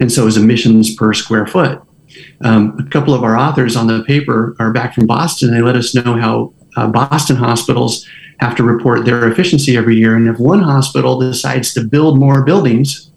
And 0.00 0.10
so 0.10 0.26
is 0.26 0.36
emissions 0.36 0.94
per 0.94 1.12
square 1.12 1.46
foot. 1.46 1.82
Um, 2.42 2.76
a 2.78 2.88
couple 2.90 3.14
of 3.14 3.22
our 3.22 3.36
authors 3.36 3.76
on 3.76 3.86
the 3.86 4.02
paper 4.04 4.56
are 4.58 4.72
back 4.72 4.94
from 4.94 5.06
Boston. 5.06 5.52
They 5.52 5.60
let 5.60 5.76
us 5.76 5.94
know 5.94 6.16
how 6.16 6.54
uh, 6.76 6.88
Boston 6.88 7.36
hospitals 7.36 8.06
have 8.38 8.56
to 8.56 8.62
report 8.62 9.04
their 9.04 9.28
efficiency 9.28 9.76
every 9.76 9.96
year. 9.96 10.16
And 10.16 10.28
if 10.28 10.38
one 10.38 10.60
hospital 10.60 11.18
decides 11.18 11.72
to 11.74 11.84
build 11.84 12.18
more 12.18 12.44
buildings, 12.44 13.12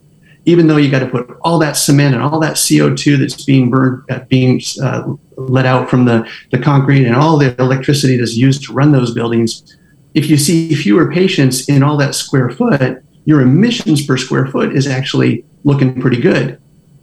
even 0.47 0.67
though 0.67 0.77
you 0.77 0.89
got 0.89 0.99
to 0.99 1.07
put 1.07 1.29
all 1.41 1.59
that 1.59 1.75
cement 1.75 2.15
and 2.15 2.23
all 2.23 2.39
that 2.39 2.55
CO2 2.55 3.19
that's 3.19 3.43
being 3.43 3.69
burned, 3.69 4.01
uh, 4.09 4.19
being 4.29 4.61
uh, 4.81 5.13
let 5.35 5.65
out 5.65 5.89
from 5.89 6.05
the, 6.05 6.27
the 6.51 6.57
concrete 6.57 7.05
and 7.05 7.15
all 7.15 7.37
the 7.37 7.53
electricity 7.61 8.15
that's 8.15 8.37
used 8.37 8.63
to 8.63 8.71
run 8.71 8.93
those 8.93 9.13
buildings, 9.13 9.77
if 10.13 10.29
you 10.29 10.37
see 10.37 10.73
fewer 10.73 11.11
patients 11.11 11.67
in 11.67 11.83
all 11.83 11.97
that 11.97 12.15
square 12.15 12.49
foot, 12.49 13.03
your 13.25 13.41
emissions 13.41 14.05
per 14.05 14.15
square 14.15 14.47
foot 14.47 14.73
is 14.73 14.87
actually 14.87 15.43
looking 15.65 15.99
pretty 15.99 16.21
good. 16.21 16.61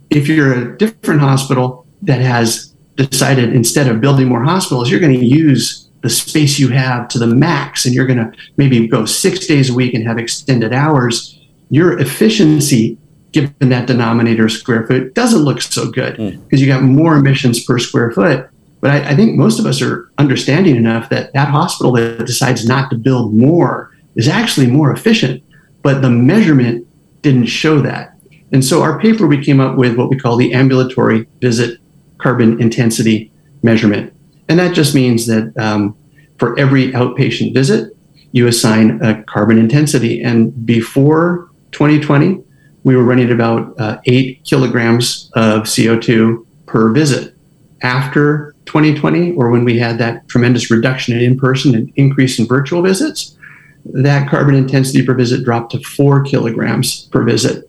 If 0.09 0.27
you're 0.27 0.55
a 0.55 0.79
different 0.79 1.21
hospital 1.21 1.87
that 2.01 2.23
has 2.23 2.75
decided 2.97 3.53
instead 3.53 3.89
of 3.89 4.01
building 4.01 4.27
more 4.27 4.43
hospitals, 4.43 4.91
you're 4.91 5.01
going 5.01 5.21
to 5.21 5.27
use 5.27 5.91
the 6.01 6.09
space 6.09 6.59
you 6.59 6.69
have 6.69 7.09
to 7.09 7.19
the 7.19 7.27
max 7.27 7.85
and 7.85 7.95
you're 7.95 8.07
going 8.07 8.19
to 8.19 8.33
maybe 8.57 8.89
go 8.89 9.05
six 9.05 9.47
days 9.47 9.69
a 9.69 9.75
week 9.75 9.93
and 9.93 10.07
have 10.07 10.17
extended 10.17 10.73
hours, 10.73 11.39
your 11.69 11.99
efficiency 11.99 12.97
given 13.35 13.69
that 13.69 13.87
denominator 13.87 14.49
square 14.49 14.87
foot 14.87 15.13
doesn't 15.13 15.43
look 15.43 15.61
so 15.61 15.91
good 15.91 16.17
because 16.17 16.61
mm. 16.61 16.63
you 16.63 16.67
got 16.67 16.83
more 16.83 17.17
emissions 17.17 17.63
per 17.63 17.79
square 17.79 18.13
foot. 18.13 18.49
But 18.81 18.91
I, 18.91 19.11
I, 19.11 19.17
think 19.17 19.37
most 19.37 19.59
of 19.59 19.67
us 19.67 19.83
are 19.83 20.09
understanding 20.19 20.77
enough 20.77 21.09
that 21.11 21.33
that 21.33 21.49
hospital 21.49 21.93
that 21.93 22.27
decides 22.27 22.67
not 22.67 22.91
to 22.91 22.97
build 22.97 23.35
more 23.35 23.91
is 24.15 24.29
actually 24.29 24.69
more 24.69 24.93
efficient. 24.93 25.43
But 25.83 26.01
the 26.01 26.11
measurement 26.11 26.87
didn't 27.23 27.47
show 27.47 27.81
that. 27.81 28.17
And 28.53 28.65
so 28.65 28.83
our 28.83 29.01
paper, 29.01 29.27
we 29.27 29.45
came 29.45 29.59
up 29.59 29.77
with 29.77 29.97
what 29.97 30.11
we 30.11 30.19
call 30.19 30.37
the 30.37 30.53
ambulatory 30.55 31.27
visit 31.41 31.81
carbon 32.19 32.61
intensity 32.61 33.33
measurement. 33.63 34.15
And 34.49 34.59
that 34.61 34.75
just 34.75 34.95
means 34.95 35.27
that 35.27 35.53
um, 35.59 35.97
for 36.39 36.57
every 36.59 36.93
outpatient 36.93 37.53
visit, 37.53 37.97
you 38.33 38.47
assign 38.47 39.03
a 39.03 39.25
carbon 39.25 39.59
intensity. 39.59 40.23
And 40.23 40.65
before 40.65 41.51
2020, 41.73 42.44
we 42.85 42.95
were 42.97 43.03
running 43.03 43.33
about 43.33 43.79
uh, 43.81 43.99
eight 44.05 44.45
kilograms 44.45 45.31
of 45.35 45.63
CO2 45.63 46.47
per 46.67 46.93
visit. 46.93 47.35
After 47.83 48.55
2020, 48.67 49.33
or 49.33 49.51
when 49.51 49.65
we 49.65 49.79
had 49.79 49.99
that 49.99 50.27
tremendous 50.29 50.71
reduction 50.71 51.15
in 51.15 51.21
in 51.21 51.39
person 51.39 51.75
and 51.75 51.93
increase 51.97 52.39
in 52.39 52.47
virtual 52.47 52.83
visits, 52.83 53.37
that 53.85 54.29
carbon 54.31 54.55
intensity 54.55 55.05
per 55.05 55.15
visit 55.15 55.45
dropped 55.45 55.73
to 55.73 55.81
four 55.81 56.23
kilograms 56.23 57.07
per 57.09 57.25
visit. 57.25 57.69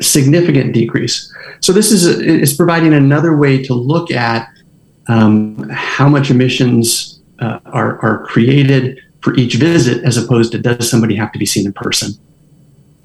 Significant 0.00 0.74
decrease. 0.74 1.32
So, 1.60 1.72
this 1.72 1.92
is, 1.92 2.06
a, 2.06 2.22
is 2.22 2.54
providing 2.54 2.92
another 2.92 3.36
way 3.36 3.62
to 3.62 3.74
look 3.74 4.10
at 4.10 4.48
um, 5.08 5.68
how 5.70 6.08
much 6.08 6.30
emissions 6.30 7.20
uh, 7.38 7.60
are, 7.66 7.98
are 8.02 8.24
created 8.26 8.98
for 9.22 9.34
each 9.34 9.54
visit 9.54 10.04
as 10.04 10.16
opposed 10.16 10.52
to 10.52 10.58
does 10.58 10.88
somebody 10.90 11.14
have 11.16 11.32
to 11.32 11.38
be 11.38 11.46
seen 11.46 11.66
in 11.66 11.72
person. 11.72 12.12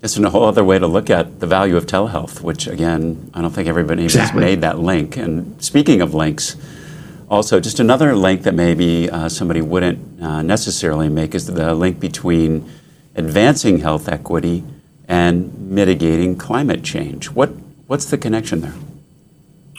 It's 0.04 0.18
a 0.18 0.30
whole 0.32 0.46
other 0.46 0.64
way 0.64 0.80
to 0.80 0.88
look 0.88 1.12
at 1.12 1.40
the 1.40 1.46
value 1.46 1.78
of 1.78 1.86
telehealth, 1.86 2.42
which 2.42 2.66
again, 2.66 3.30
I 3.36 3.42
don't 3.42 3.52
think 3.52 3.68
everybody 3.68 4.04
exactly. 4.06 4.42
has 4.42 4.50
made 4.50 4.62
that 4.62 4.80
link. 4.80 5.16
And 5.16 5.62
speaking 5.64 6.02
of 6.02 6.16
links, 6.16 6.56
also 7.30 7.60
just 7.60 7.80
another 7.80 8.16
link 8.16 8.42
that 8.44 8.56
maybe 8.56 9.12
uh, 9.12 9.30
somebody 9.30 9.62
wouldn't 9.62 10.22
uh, 10.22 10.42
necessarily 10.42 11.08
make 11.08 11.36
is 11.36 11.46
the 11.46 11.76
link 11.76 12.00
between 12.00 12.68
advancing 13.16 13.80
health 13.80 14.10
equity 14.10 14.64
and 15.08 15.70
mitigating 15.70 16.36
climate 16.36 16.84
change. 16.84 17.30
What 17.30 17.52
what's 17.86 18.06
the 18.06 18.18
connection 18.18 18.62
there? 18.62 18.74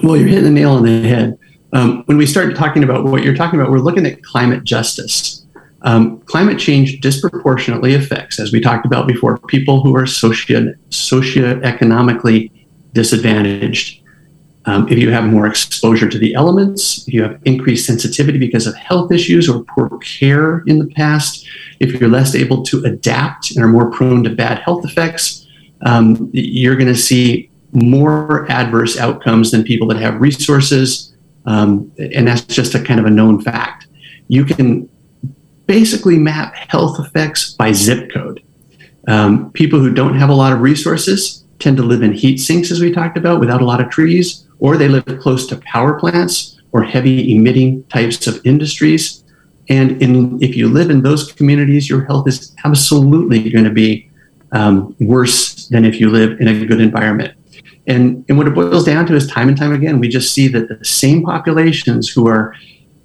Well, 0.05 0.17
you're 0.17 0.29
hitting 0.29 0.45
the 0.45 0.51
nail 0.51 0.73
on 0.73 0.85
the 0.85 1.03
head. 1.03 1.39
Um, 1.73 2.05
when 2.05 2.17
we 2.17 2.27
start 2.27 2.55
talking 2.55 2.85
about 2.85 3.05
what 3.05 3.25
you're 3.25 3.35
talking 3.35 3.59
about, 3.59 3.73
we're 3.73 3.79
looking 3.79 4.07
at 4.07 4.23
climate 4.23 4.63
justice. 4.63 5.42
Um, 5.85 6.21
climate 6.21 6.59
change 6.59 7.01
disproportionately 7.01 7.95
affects, 7.95 8.39
as 8.39 8.53
we 8.53 8.61
talked 8.61 8.87
about 8.87 9.07
before, 9.07 9.39
people 9.39 9.83
who 9.83 9.97
are 9.97 10.07
socio- 10.07 10.75
socioeconomically 10.91 12.51
disadvantaged. 12.93 14.01
Um, 14.65 14.87
if 14.89 14.97
you 14.97 15.11
have 15.11 15.25
more 15.25 15.49
exposure 15.49 16.09
to 16.09 16.19
the 16.19 16.35
elements, 16.35 17.09
if 17.09 17.15
you 17.15 17.23
have 17.23 17.41
increased 17.45 17.85
sensitivity 17.85 18.39
because 18.39 18.69
of 18.69 18.77
health 18.77 19.11
issues 19.11 19.49
or 19.49 19.65
poor 19.65 19.99
care 19.99 20.63
in 20.67 20.79
the 20.79 20.87
past, 20.87 21.45
if 21.81 21.93
you're 21.93 22.09
less 22.09 22.37
able 22.37 22.63
to 22.65 22.85
adapt 22.85 23.51
and 23.51 23.65
are 23.65 23.69
more 23.69 23.91
prone 23.91 24.23
to 24.23 24.31
bad 24.31 24.61
health 24.61 24.85
effects, 24.85 25.49
um, 25.85 26.31
you're 26.33 26.77
going 26.77 26.87
to 26.87 26.95
see 26.95 27.51
more 27.73 28.49
adverse 28.49 28.97
outcomes 28.99 29.51
than 29.51 29.65
people 29.65 29.89
that 29.89 29.97
have 29.97 30.21
resources. 30.21 31.13
Um, 31.45 31.91
and 31.99 32.29
that's 32.29 32.43
just 32.43 32.77
a 32.77 32.85
kind 32.85 33.01
of 33.01 33.07
a 33.07 33.11
known 33.11 33.41
fact. 33.41 33.89
You 34.29 34.45
can 34.45 34.89
basically 35.67 36.19
map 36.19 36.55
health 36.55 36.99
effects 37.01 37.53
by 37.55 37.73
zip 37.73 38.11
code. 38.13 38.43
Um, 39.09 39.51
people 39.53 39.81
who 39.81 39.93
don't 39.93 40.19
have 40.19 40.31
a 40.31 40.35
lot 40.35 40.53
of 40.53 40.61
resources 40.61 41.45
tend 41.59 41.77
to 41.77 41.83
live 41.83 42.03
in 42.03 42.13
heat 42.13 42.39
sinks, 42.39 42.71
as 42.71 42.81
we 42.81 42.93
talked 42.93 43.17
about, 43.17 43.41
without 43.41 43.63
a 43.63 43.65
lot 43.65 43.81
of 43.81 43.91
trees, 43.91 44.47
or 44.59 44.77
they 44.77 44.89
live 44.89 45.05
close 45.21 45.47
to 45.47 45.57
power 45.59 45.99
plants 45.99 46.61
or 46.73 46.83
heavy 46.83 47.35
emitting 47.35 47.85
types 47.85 48.27
of 48.27 48.41
industries. 48.45 49.25
And 49.69 50.03
in, 50.03 50.43
if 50.43 50.57
you 50.57 50.69
live 50.69 50.91
in 50.91 51.03
those 51.03 51.33
communities, 51.33 51.89
your 51.89 52.05
health 52.05 52.27
is 52.29 52.55
absolutely 52.65 53.51
going 53.51 53.65
to 53.65 53.71
be 53.71 54.11
um, 54.53 54.95
worse 55.01 55.69
than 55.69 55.85
if 55.85 56.01
you 56.01 56.11
live 56.11 56.41
in 56.41 56.49
a 56.49 56.67
good 56.67 56.81
environment. 56.81 57.35
And, 57.87 58.25
and 58.29 58.39
what 58.39 58.47
it 58.47 58.55
boils 58.55 58.85
down 58.85 59.07
to 59.07 59.15
is 59.15 59.27
time 59.27 59.49
and 59.49 59.57
time 59.57 59.73
again, 59.73 59.99
we 59.99 60.09
just 60.09 60.33
see 60.33 60.49
that 60.49 60.69
the 60.69 60.85
same 60.85 61.25
populations 61.25 62.09
who 62.09 62.29
are 62.29 62.55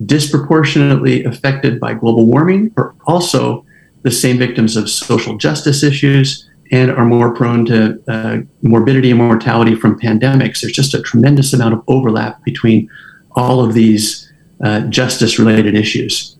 disproportionately 0.06 1.24
affected 1.24 1.80
by 1.80 1.94
global 1.94 2.26
warming 2.26 2.72
are 2.78 2.94
also 3.06 3.66
the 4.04 4.12
same 4.12 4.38
victims 4.38 4.78
of 4.78 4.90
social 4.90 5.38
justice 5.38 5.84
issues 5.84 6.48
and 6.72 6.92
are 6.92 7.06
more 7.06 7.34
prone 7.34 7.66
to 7.66 8.02
uh, 8.08 8.40
morbidity 8.62 9.12
and 9.12 9.20
mortality 9.20 9.76
from 9.76 10.00
pandemics. 10.00 10.62
There's 10.62 10.74
just 10.74 10.94
a 10.94 11.02
tremendous 11.02 11.54
amount 11.54 11.74
of 11.74 11.84
overlap 11.88 12.44
between 12.44 12.90
all 13.32 13.64
of 13.64 13.74
these 13.74 14.32
uh, 14.64 14.82
justice 14.82 15.40
related 15.40 15.76
issues. 15.76 16.36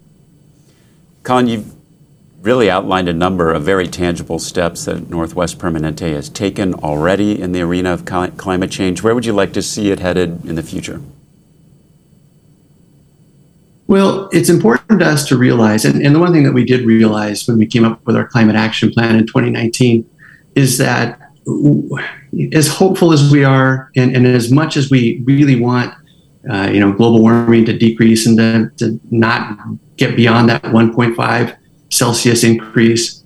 Colin, 1.24 1.48
you've 1.48 1.76
really 2.42 2.70
outlined 2.70 3.10
a 3.10 3.14
number 3.14 3.54
of 3.54 3.64
very 3.64 3.88
tangible 3.88 4.40
steps 4.40 4.86
that 4.86 5.10
Northwest 5.10 5.60
Permanente 5.60 6.14
has 6.14 6.30
taken 6.30 6.74
already 6.76 7.40
in 7.42 7.52
the 7.52 7.62
arena 7.62 7.94
of 7.94 8.06
climate 8.06 8.72
change. 8.72 9.04
Where 9.04 9.14
would 9.14 9.26
you 9.26 9.34
like 9.34 9.54
to 9.54 9.62
see 9.62 9.92
it 9.92 10.00
headed 10.00 10.46
in 10.46 10.56
the 10.56 10.64
future? 10.64 11.02
Well, 13.88 14.28
it's 14.34 14.50
important 14.50 15.00
to 15.00 15.06
us 15.06 15.26
to 15.30 15.38
realize, 15.38 15.86
and, 15.86 16.06
and 16.06 16.14
the 16.14 16.20
one 16.20 16.34
thing 16.34 16.44
that 16.44 16.54
we 16.54 16.66
did 16.66 16.86
realize 16.86 17.48
when 17.48 17.58
we 17.58 17.66
came 17.66 17.86
up 17.86 18.06
with 18.06 18.18
our 18.18 18.28
climate 18.28 18.58
action 18.58 18.92
plan 18.92 19.16
in 19.16 19.26
2019 19.26 20.08
is 20.56 20.78
that 20.78 21.22
as 22.52 22.68
hopeful 22.68 23.14
as 23.14 23.32
we 23.32 23.46
are, 23.46 23.90
and, 23.96 24.14
and 24.14 24.28
as 24.28 24.52
much 24.52 24.76
as 24.76 24.90
we 24.92 25.24
really 25.26 25.60
want, 25.60 25.94
uh, 26.50 26.70
you 26.72 26.82
know, 26.82 26.92
global 26.92 27.22
warming 27.22 27.64
to 27.66 27.78
decrease 27.78 28.26
and 28.26 28.38
to, 28.38 28.70
to 28.78 29.00
not 29.10 29.58
get 29.96 30.18
beyond 30.18 30.50
that 30.50 30.62
1.5 30.64 31.58
Celsius 31.90 32.44
increase, 32.44 33.24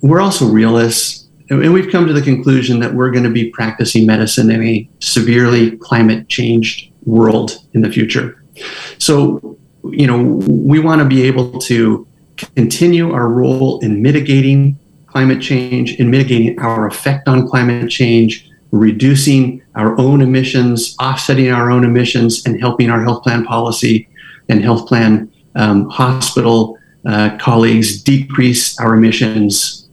we're 0.00 0.20
also 0.20 0.46
realists. 0.46 1.28
And 1.50 1.72
we've 1.72 1.90
come 1.90 2.06
to 2.06 2.12
the 2.14 2.22
conclusion 2.22 2.80
that 2.80 2.94
we're 2.94 3.10
going 3.10 3.24
to 3.24 3.30
be 3.30 3.50
practicing 3.50 4.06
medicine 4.06 4.50
in 4.50 4.62
a 4.62 4.88
severely 5.00 5.76
climate 5.76 6.28
changed 6.28 6.90
world 7.04 7.58
in 7.74 7.82
the 7.82 7.90
future. 7.90 8.42
So 8.98 9.58
you 9.92 10.06
know, 10.06 10.40
we 10.48 10.78
want 10.78 11.00
to 11.00 11.04
be 11.04 11.22
able 11.22 11.58
to 11.60 12.06
continue 12.54 13.12
our 13.12 13.28
role 13.28 13.80
in 13.80 14.02
mitigating 14.02 14.78
climate 15.06 15.40
change, 15.40 15.94
in 15.94 16.10
mitigating 16.10 16.58
our 16.60 16.86
effect 16.86 17.28
on 17.28 17.48
climate 17.48 17.90
change, 17.90 18.48
reducing 18.70 19.62
our 19.74 19.98
own 19.98 20.20
emissions, 20.20 20.94
offsetting 21.00 21.50
our 21.50 21.70
own 21.70 21.84
emissions, 21.84 22.44
and 22.46 22.60
helping 22.60 22.90
our 22.90 23.02
health 23.02 23.22
plan 23.22 23.44
policy 23.44 24.08
and 24.48 24.62
health 24.62 24.86
plan 24.86 25.30
um, 25.56 25.88
hospital 25.88 26.78
uh, 27.06 27.36
colleagues 27.38 28.02
decrease 28.02 28.78
our 28.80 28.94
emissions. 28.94 29.88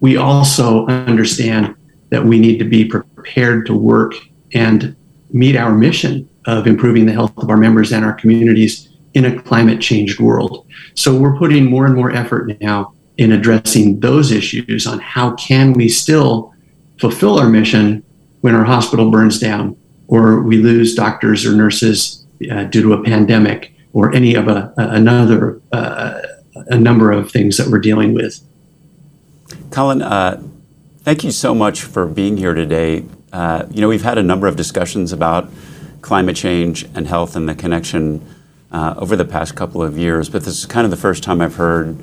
We 0.00 0.16
also 0.16 0.86
understand 0.86 1.74
that 2.10 2.24
we 2.24 2.38
need 2.38 2.58
to 2.58 2.64
be 2.64 2.84
prepared 2.84 3.66
to 3.66 3.74
work 3.74 4.14
and 4.54 4.96
meet 5.32 5.56
our 5.56 5.72
mission 5.72 6.28
of 6.46 6.66
improving 6.66 7.06
the 7.06 7.12
health 7.12 7.36
of 7.36 7.50
our 7.50 7.56
members 7.56 7.92
and 7.92 8.04
our 8.04 8.12
communities 8.12 8.89
in 9.14 9.24
a 9.24 9.42
climate 9.42 9.80
changed 9.80 10.20
world. 10.20 10.66
So 10.94 11.16
we're 11.16 11.36
putting 11.36 11.68
more 11.68 11.86
and 11.86 11.94
more 11.94 12.10
effort 12.10 12.60
now 12.60 12.94
in 13.16 13.32
addressing 13.32 14.00
those 14.00 14.32
issues 14.32 14.86
on 14.86 14.98
how 15.00 15.34
can 15.34 15.72
we 15.72 15.88
still 15.88 16.54
fulfill 16.98 17.38
our 17.38 17.48
mission 17.48 18.02
when 18.40 18.54
our 18.54 18.64
hospital 18.64 19.10
burns 19.10 19.38
down 19.38 19.76
or 20.08 20.42
we 20.42 20.56
lose 20.56 20.94
doctors 20.94 21.46
or 21.46 21.52
nurses 21.52 22.26
uh, 22.50 22.64
due 22.64 22.82
to 22.82 22.92
a 22.92 23.02
pandemic 23.02 23.72
or 23.92 24.14
any 24.14 24.34
of 24.34 24.48
a, 24.48 24.72
another 24.76 25.60
uh, 25.72 26.20
a 26.54 26.78
number 26.78 27.10
of 27.12 27.30
things 27.30 27.56
that 27.56 27.68
we're 27.68 27.78
dealing 27.78 28.12
with. 28.14 28.40
Colin, 29.70 30.02
uh, 30.02 30.42
thank 31.00 31.24
you 31.24 31.30
so 31.30 31.54
much 31.54 31.82
for 31.82 32.06
being 32.06 32.36
here 32.36 32.54
today. 32.54 33.04
Uh, 33.32 33.66
you 33.70 33.80
know, 33.80 33.88
we've 33.88 34.02
had 34.02 34.18
a 34.18 34.22
number 34.22 34.46
of 34.46 34.56
discussions 34.56 35.12
about 35.12 35.48
climate 36.00 36.36
change 36.36 36.84
and 36.94 37.06
health 37.06 37.36
and 37.36 37.48
the 37.48 37.54
connection 37.54 38.26
over 38.72 39.16
the 39.16 39.24
past 39.24 39.54
couple 39.54 39.82
of 39.82 39.98
years, 39.98 40.28
but 40.28 40.44
this 40.44 40.58
is 40.58 40.66
kind 40.66 40.84
of 40.84 40.90
the 40.90 40.96
first 40.96 41.22
time 41.22 41.40
I've 41.40 41.56
heard 41.56 41.98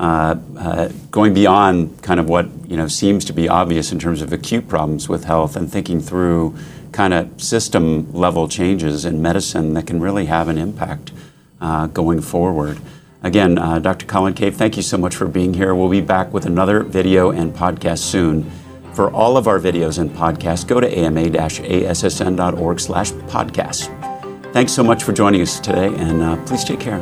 uh, 0.00 0.34
uh, 0.56 0.88
going 1.10 1.34
beyond 1.34 2.02
kind 2.02 2.18
of 2.18 2.26
what 2.26 2.48
you 2.66 2.76
know 2.76 2.88
seems 2.88 3.22
to 3.26 3.34
be 3.34 3.50
obvious 3.50 3.92
in 3.92 3.98
terms 3.98 4.22
of 4.22 4.32
acute 4.32 4.66
problems 4.66 5.10
with 5.10 5.24
health 5.24 5.56
and 5.56 5.70
thinking 5.70 6.00
through 6.00 6.56
kind 6.90 7.12
of 7.12 7.40
system 7.40 8.10
level 8.12 8.48
changes 8.48 9.04
in 9.04 9.20
medicine 9.20 9.74
that 9.74 9.86
can 9.86 10.00
really 10.00 10.24
have 10.24 10.48
an 10.48 10.56
impact 10.56 11.12
uh, 11.60 11.86
going 11.88 12.22
forward. 12.22 12.78
Again, 13.22 13.58
uh, 13.58 13.78
Dr. 13.78 14.06
Colin 14.06 14.32
Cave, 14.32 14.56
thank 14.56 14.78
you 14.78 14.82
so 14.82 14.96
much 14.96 15.14
for 15.14 15.26
being 15.26 15.52
here. 15.52 15.74
We'll 15.74 15.90
be 15.90 16.00
back 16.00 16.32
with 16.32 16.46
another 16.46 16.82
video 16.82 17.30
and 17.30 17.52
podcast 17.54 17.98
soon. 17.98 18.50
For 18.94 19.12
all 19.12 19.36
of 19.36 19.46
our 19.46 19.60
videos 19.60 19.98
and 19.98 20.10
podcasts, 20.10 20.66
go 20.66 20.80
to 20.80 20.98
ama-assn.org 20.98 22.80
slash 22.80 23.12
podcast. 23.12 23.99
Thanks 24.52 24.72
so 24.72 24.82
much 24.82 25.04
for 25.04 25.12
joining 25.12 25.42
us 25.42 25.60
today, 25.60 25.94
and 25.94 26.22
uh, 26.22 26.36
please 26.44 26.64
take 26.64 26.80
care. 26.80 26.98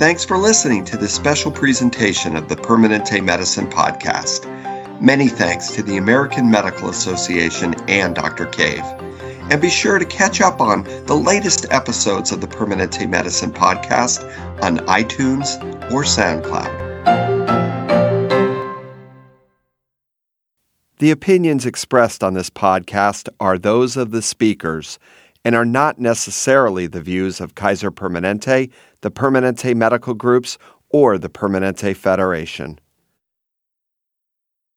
Thanks 0.00 0.24
for 0.24 0.36
listening 0.36 0.84
to 0.86 0.96
this 0.96 1.14
special 1.14 1.52
presentation 1.52 2.36
of 2.36 2.48
the 2.48 2.56
Permanente 2.56 3.22
Medicine 3.22 3.70
podcast. 3.70 4.50
Many 5.00 5.28
thanks 5.28 5.70
to 5.76 5.82
the 5.82 5.96
American 5.96 6.50
Medical 6.50 6.88
Association 6.88 7.74
and 7.88 8.16
Dr. 8.16 8.46
Cave. 8.46 8.82
And 9.50 9.62
be 9.62 9.70
sure 9.70 10.00
to 10.00 10.04
catch 10.04 10.40
up 10.40 10.60
on 10.60 10.82
the 11.06 11.14
latest 11.14 11.66
episodes 11.70 12.32
of 12.32 12.40
the 12.40 12.48
Permanente 12.48 13.08
Medicine 13.08 13.52
podcast 13.52 14.24
on 14.60 14.78
iTunes 14.86 15.56
or 15.92 16.02
SoundCloud. 16.02 16.82
The 20.98 21.10
opinions 21.10 21.66
expressed 21.66 22.22
on 22.22 22.34
this 22.34 22.48
podcast 22.48 23.28
are 23.40 23.58
those 23.58 23.96
of 23.96 24.12
the 24.12 24.22
speakers 24.22 25.00
and 25.44 25.54
are 25.54 25.64
not 25.64 25.98
necessarily 25.98 26.86
the 26.86 27.00
views 27.00 27.40
of 27.40 27.54
Kaiser 27.54 27.90
Permanente, 27.90 28.70
the 29.00 29.10
Permanente 29.10 29.74
Medical 29.74 30.14
Groups, 30.14 30.58
or 30.90 31.18
the 31.18 31.28
Permanente 31.28 31.96
Federation. 31.96 32.78